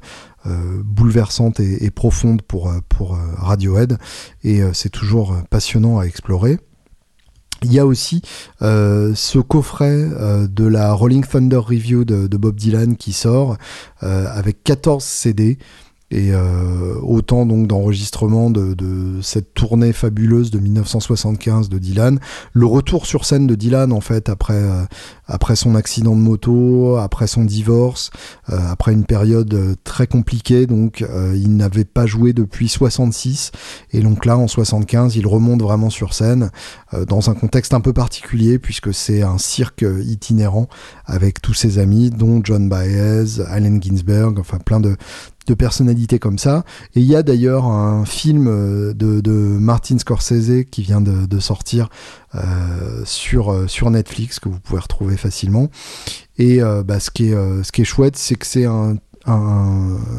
[0.47, 3.99] bouleversante et, et, profonde pour, pour Radiohead
[4.43, 6.59] et c'est toujours passionnant à explorer.
[7.65, 8.21] Il y a aussi
[8.61, 13.57] euh, ce coffret euh, de la Rolling Thunder Review de, Bob Dylan qui sort
[14.03, 15.59] euh, avec 14 CD
[16.15, 18.75] et euh, autant donc d'enregistrements de,
[19.21, 22.21] cette tournée fabuleuse de 1975 de Dylan,
[22.53, 24.85] le retour sur scène de Dylan en fait après euh,
[25.27, 28.11] après son accident de moto, après son divorce,
[28.51, 31.05] euh, après une période très compliquée donc
[31.35, 33.51] il n'avait pas joué depuis 66
[33.93, 36.51] et donc là en 75 il remonte vraiment sur scène
[37.09, 40.69] dans un contexte un peu particulier puisque c'est un cirque itinérant
[41.07, 44.97] avec tous ses amis dont John Baez, Allen Ginsberg, enfin plein de
[45.47, 46.65] de personnalités comme ça.
[46.95, 51.89] Et il y a d'ailleurs un film euh, de, Martin Scorsese qui vient de, sortir
[52.35, 55.69] euh, sur, euh, sur Netflix que vous pouvez retrouver facilement.
[56.39, 58.97] Et bah, ce, qui est, chouette, c'est que c'est un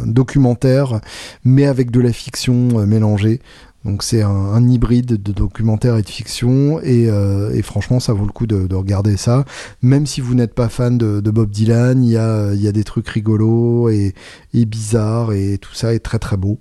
[0.05, 1.01] documentaire,
[1.43, 3.41] mais avec de la fiction mélangée.
[3.85, 8.31] Donc c'est un, hybride de documentaire et de fiction euh, et, franchement ça vaut le
[8.31, 9.45] coup de, regarder ça.
[9.83, 13.89] Même si vous n'êtes pas fan de, Bob Dylan, il y a, des trucs rigolos
[13.89, 14.15] et,
[14.53, 16.59] bizarres et tout ça est très très beau.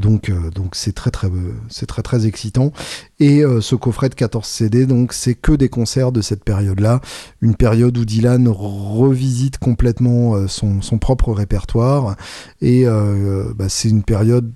[0.00, 1.28] Donc euh, donc c'est très très
[1.68, 2.72] c'est très très excitant
[3.20, 7.02] et euh, ce coffret de 14 CD donc c'est que des concerts de cette période-là,
[7.42, 12.16] une période où Dylan revisite complètement son, propre répertoire
[12.62, 14.52] et bah, c'est une période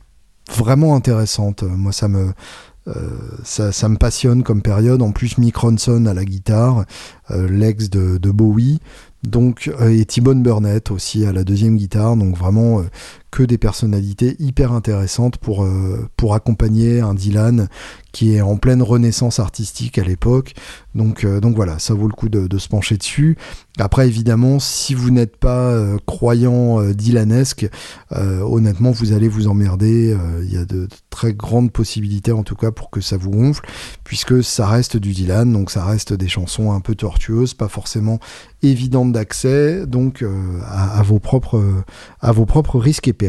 [0.55, 1.62] vraiment intéressante.
[1.62, 2.32] Moi, ça me,
[2.88, 2.92] euh,
[3.42, 5.03] ça, ça, me passionne comme période.
[5.03, 6.84] En plus, Mick Ronson à la guitare,
[7.30, 8.80] euh, l'ex de, de, Bowie,
[9.24, 12.16] donc euh, et T-Bone Burnett aussi à la deuxième guitare.
[12.16, 12.82] Donc vraiment
[13.37, 15.68] que des personnalités hyper intéressantes pour,
[16.16, 17.68] pour accompagner un Dylan
[18.12, 20.55] qui est en pleine renaissance artistique à l'époque.
[20.95, 23.37] Donc, donc voilà, ça vaut le coup de, se pencher dessus.
[23.78, 27.68] Après, évidemment, si vous n'êtes pas croyant dylanesque,
[28.11, 30.16] honnêtement, vous allez vous emmerder.
[30.41, 33.66] Il y a de très grandes possibilités, en tout cas, pour que ça vous gonfle,
[34.05, 38.18] puisque ça reste du Dylan, donc ça reste des chansons un peu tortueuses, pas forcément
[38.62, 41.62] évidentes d'accès, donc euh, à, vos propres,
[42.20, 43.25] à vos propres risques et périls.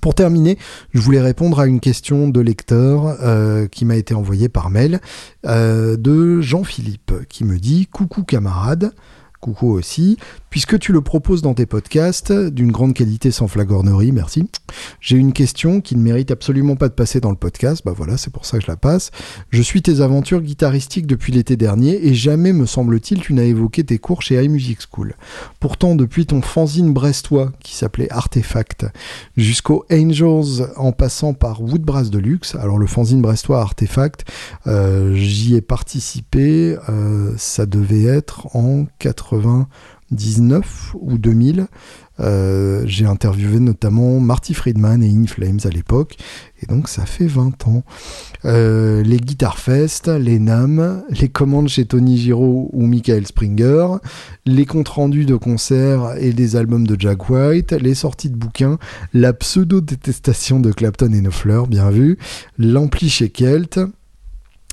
[0.00, 0.58] Pour terminer,
[0.92, 5.00] je voulais répondre à une question de lecteur euh, qui m'a été envoyée par mail
[5.46, 8.92] euh, de Jean-Philippe qui me dit Coucou camarade,
[9.44, 10.16] coucou aussi,
[10.48, 14.48] puisque tu le proposes dans tes podcasts, d'une grande qualité sans flagornerie, merci.
[15.00, 18.16] J'ai une question qui ne mérite absolument pas de passer dans le podcast, bah voilà,
[18.16, 19.10] c'est pour ça que je la passe.
[19.50, 23.84] Je suis tes aventures guitaristiques depuis l'été dernier et jamais, me semble-t-il, tu n'as évoqué
[23.84, 25.14] tes cours chez iMusic School.
[25.60, 28.86] Pourtant, depuis ton fanzine brestois, qui s'appelait Artefact,
[29.36, 34.24] jusqu'au Angels, en passant par Woodbrass Deluxe, alors le fanzine brestois Artefact,
[34.66, 39.33] euh, j'y ai participé, euh, ça devait être en 80
[40.10, 41.66] 19 ou 2000.
[42.20, 46.16] Euh, j'ai interviewé notamment Marty Friedman et In Flames à l'époque,
[46.62, 47.82] et donc ça fait 20 ans.
[48.44, 53.96] Euh, les Guitar Fest, les NAM, les commandes chez Tony Giraud ou Michael Springer,
[54.46, 58.78] les comptes rendus de concerts et des albums de Jack White, les sorties de bouquins,
[59.12, 62.18] la pseudo-détestation de Clapton et Knopfler, bien vu,
[62.58, 63.80] l'ampli chez Kelt,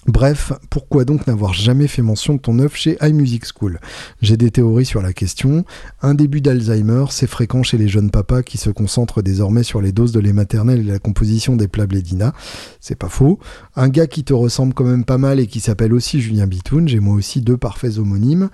[0.07, 3.79] Bref, pourquoi donc n'avoir jamais fait mention de ton œuvre chez iMusic School?
[4.19, 5.63] J'ai des théories sur la question.
[6.01, 9.91] Un début d'Alzheimer, c'est fréquent chez les jeunes papas qui se concentrent désormais sur les
[9.91, 12.33] doses de lait maternel et la composition des plats Blédina.
[12.79, 13.37] C'est pas faux.
[13.75, 16.87] Un gars qui te ressemble quand même pas mal et qui s'appelle aussi Julien Bitoun,
[16.87, 18.49] j'ai moi aussi deux parfaits homonymes.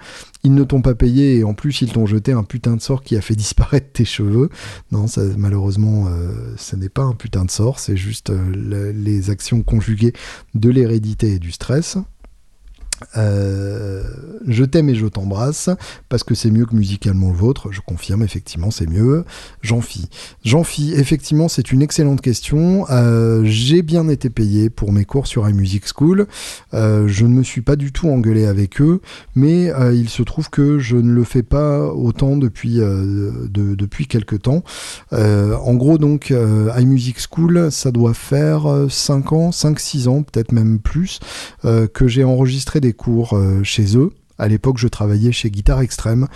[0.47, 3.03] Ils ne t'ont pas payé et en plus ils t'ont jeté un putain de sort
[3.03, 4.49] qui a fait disparaître tes cheveux.
[4.93, 9.29] Non, ça, malheureusement, euh, ce n'est pas un putain de sort, c'est juste euh, les
[9.29, 10.13] actions conjuguées
[10.55, 11.97] de l'hérédité du stress.
[13.17, 14.03] Euh,
[14.47, 15.69] je t'aime et je t'embrasse
[16.09, 17.71] parce que c'est mieux que musicalement le vôtre.
[17.71, 19.25] Je confirme, effectivement, c'est mieux.
[19.61, 20.09] Jean-Phi.
[20.93, 22.85] Effectivement, c'est une excellente question.
[22.89, 26.27] Euh, j'ai bien été payé pour mes cours sur iMusic School.
[26.73, 29.01] Euh, je ne me suis pas du tout engueulé avec eux,
[29.35, 34.43] mais il se trouve que je ne le fais pas autant depuis, de, depuis quelques
[34.43, 34.63] temps.
[35.11, 36.33] en gros, donc,
[36.77, 41.19] iMusic School, ça doit faire 5 ans, 5-6 ans, peut-être même plus,
[41.63, 44.11] que j'ai enregistré des cours euh, chez eux.
[44.37, 46.27] À l'époque, je travaillais chez Guitare Extrême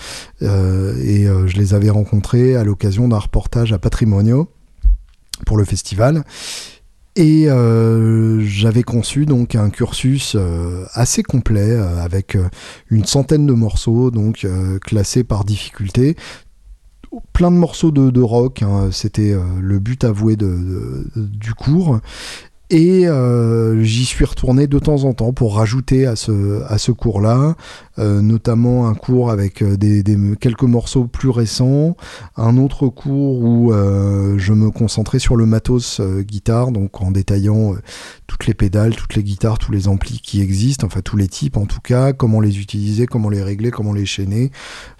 [0.41, 4.49] euh, et euh, je les avais rencontrés à l'occasion d'un reportage à Patrimonio
[5.45, 6.23] pour le festival.
[7.17, 10.37] Et j'avais conçu donc un cursus
[10.93, 12.37] assez complet avec
[12.89, 14.47] une centaine de morceaux, donc
[14.79, 16.15] classés par difficulté.
[17.33, 21.99] Plein de morceaux de, rock, hein, c'était le but avoué du cours.
[22.73, 26.93] Et euh, j'y suis retourné de temps en temps pour rajouter à ce, à ce
[26.93, 27.57] cours-là,
[27.99, 30.05] euh, notamment un cours avec euh, des,
[30.39, 31.97] quelques morceaux plus récents,
[32.37, 37.75] un autre cours où je me concentrais sur le matos guitare, donc en détaillant
[38.25, 41.57] toutes les pédales, toutes les guitares, tous les amplis qui existent, enfin tous les types
[41.57, 44.49] en tout cas, comment les utiliser, comment les régler, comment les chaîner,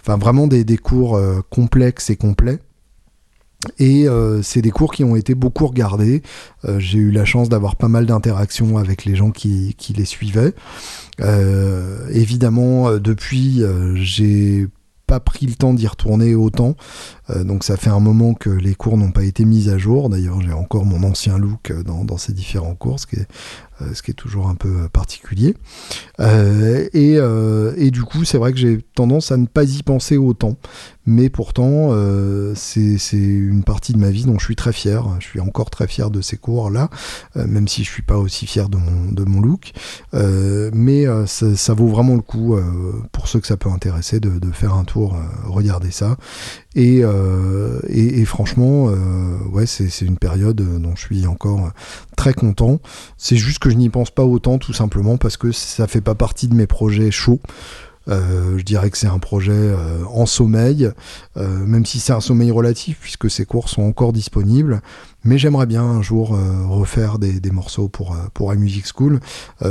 [0.02, 1.18] enfin vraiment des, des cours
[1.48, 2.58] complexes et complets.
[3.78, 6.22] Et euh, c'est des cours qui ont été beaucoup regardés.
[6.64, 10.54] Euh, j'ai eu la chance d'avoir pas mal d'interactions avec les gens qui, les suivaient.
[11.20, 13.62] Euh, évidemment, depuis,
[13.96, 14.66] j'ai
[15.06, 16.76] pas pris le temps d'y retourner autant.
[17.44, 20.08] Donc ça fait un moment que les cours n'ont pas été mis à jour.
[20.08, 23.26] D'ailleurs, j'ai encore mon ancien look dans, dans ces différents cours, ce qui est
[23.82, 25.54] euh, toujours un peu euh, particulier.
[26.20, 30.56] Euh, et, du coup, c'est vrai que j'ai tendance à ne pas y penser autant.
[31.04, 31.90] Mais pourtant,
[32.54, 35.04] c'est une partie de ma vie dont je suis très fier.
[35.18, 36.90] Je suis encore très fier de ces cours-là,
[37.34, 38.76] même si je suis pas aussi fier de
[39.24, 39.72] mon, look.
[40.12, 42.56] mais ça, vaut vraiment le coup,
[43.10, 46.16] pour ceux que ça peut intéresser, de faire un tour, regarder ça.
[46.74, 47.02] Et,
[47.88, 48.86] et, franchement,
[49.52, 51.72] ouais, c'est une période dont je suis encore
[52.16, 52.80] très content.
[53.16, 56.14] C'est juste que je n'y pense pas autant, tout simplement parce que ça fait pas
[56.14, 57.40] partie de mes projets chauds.
[58.08, 60.90] Euh, je dirais que c'est un projet euh, en sommeil,
[61.36, 64.80] euh, même si c'est un sommeil relatif puisque ces cours sont encore disponibles.
[65.24, 66.36] Mais j'aimerais bien un jour
[66.68, 69.20] refaire des, morceaux pour, pour iMusic School.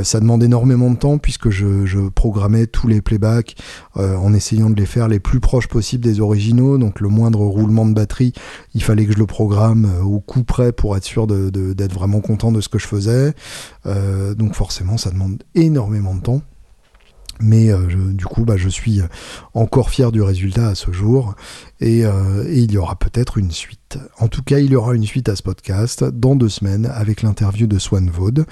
[0.02, 3.58] ça demande énormément de temps puisque je, je programmais tous les playbacks
[3.96, 6.78] en essayant de les faire les plus proches possibles des originaux.
[6.78, 8.32] Donc le moindre roulement de batterie,
[8.76, 12.22] il fallait que je le programme au coup près pour être sûr d'être de, vraiment
[12.22, 13.34] content de ce que je faisais.
[13.84, 16.42] donc forcément, ça demande énormément de temps.
[17.42, 19.02] Mais euh, du coup, bah, je suis
[19.54, 21.36] encore fier du résultat à ce jour.
[21.80, 23.98] Et, euh, et il y aura peut-être une suite.
[24.20, 27.22] En tout cas, il y aura une suite à ce podcast dans deux semaines avec
[27.22, 28.46] l'interview de Swan Vaud.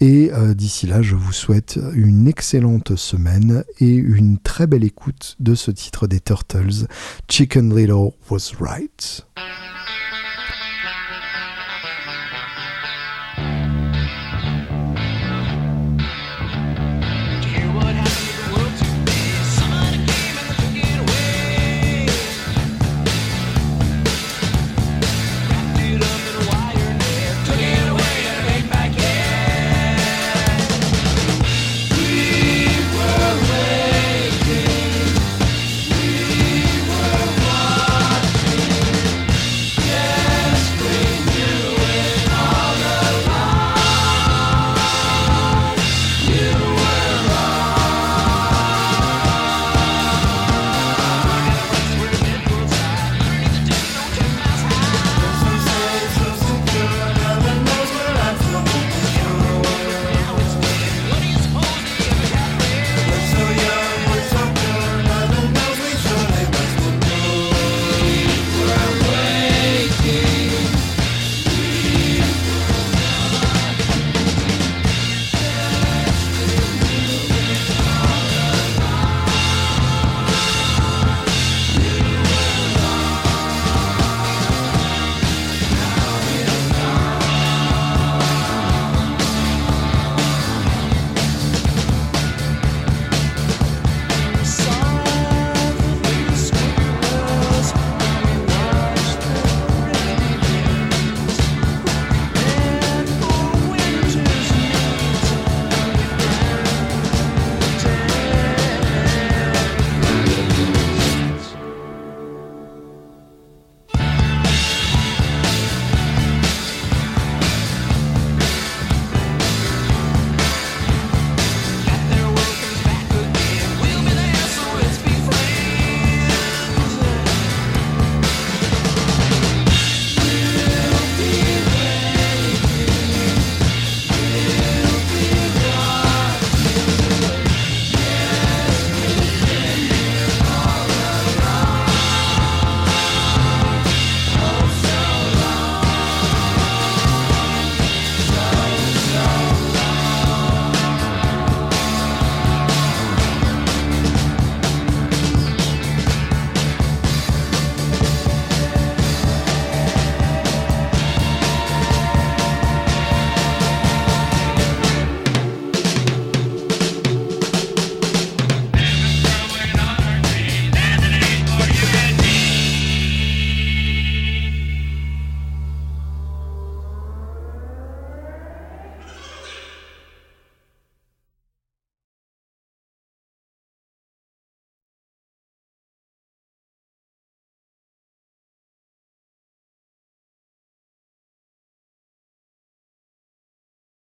[0.00, 5.36] Et euh, d'ici là, je vous souhaite une excellente semaine et une très belle écoute
[5.40, 6.86] de ce titre des Turtles,
[7.28, 9.26] Chicken Little Was Right.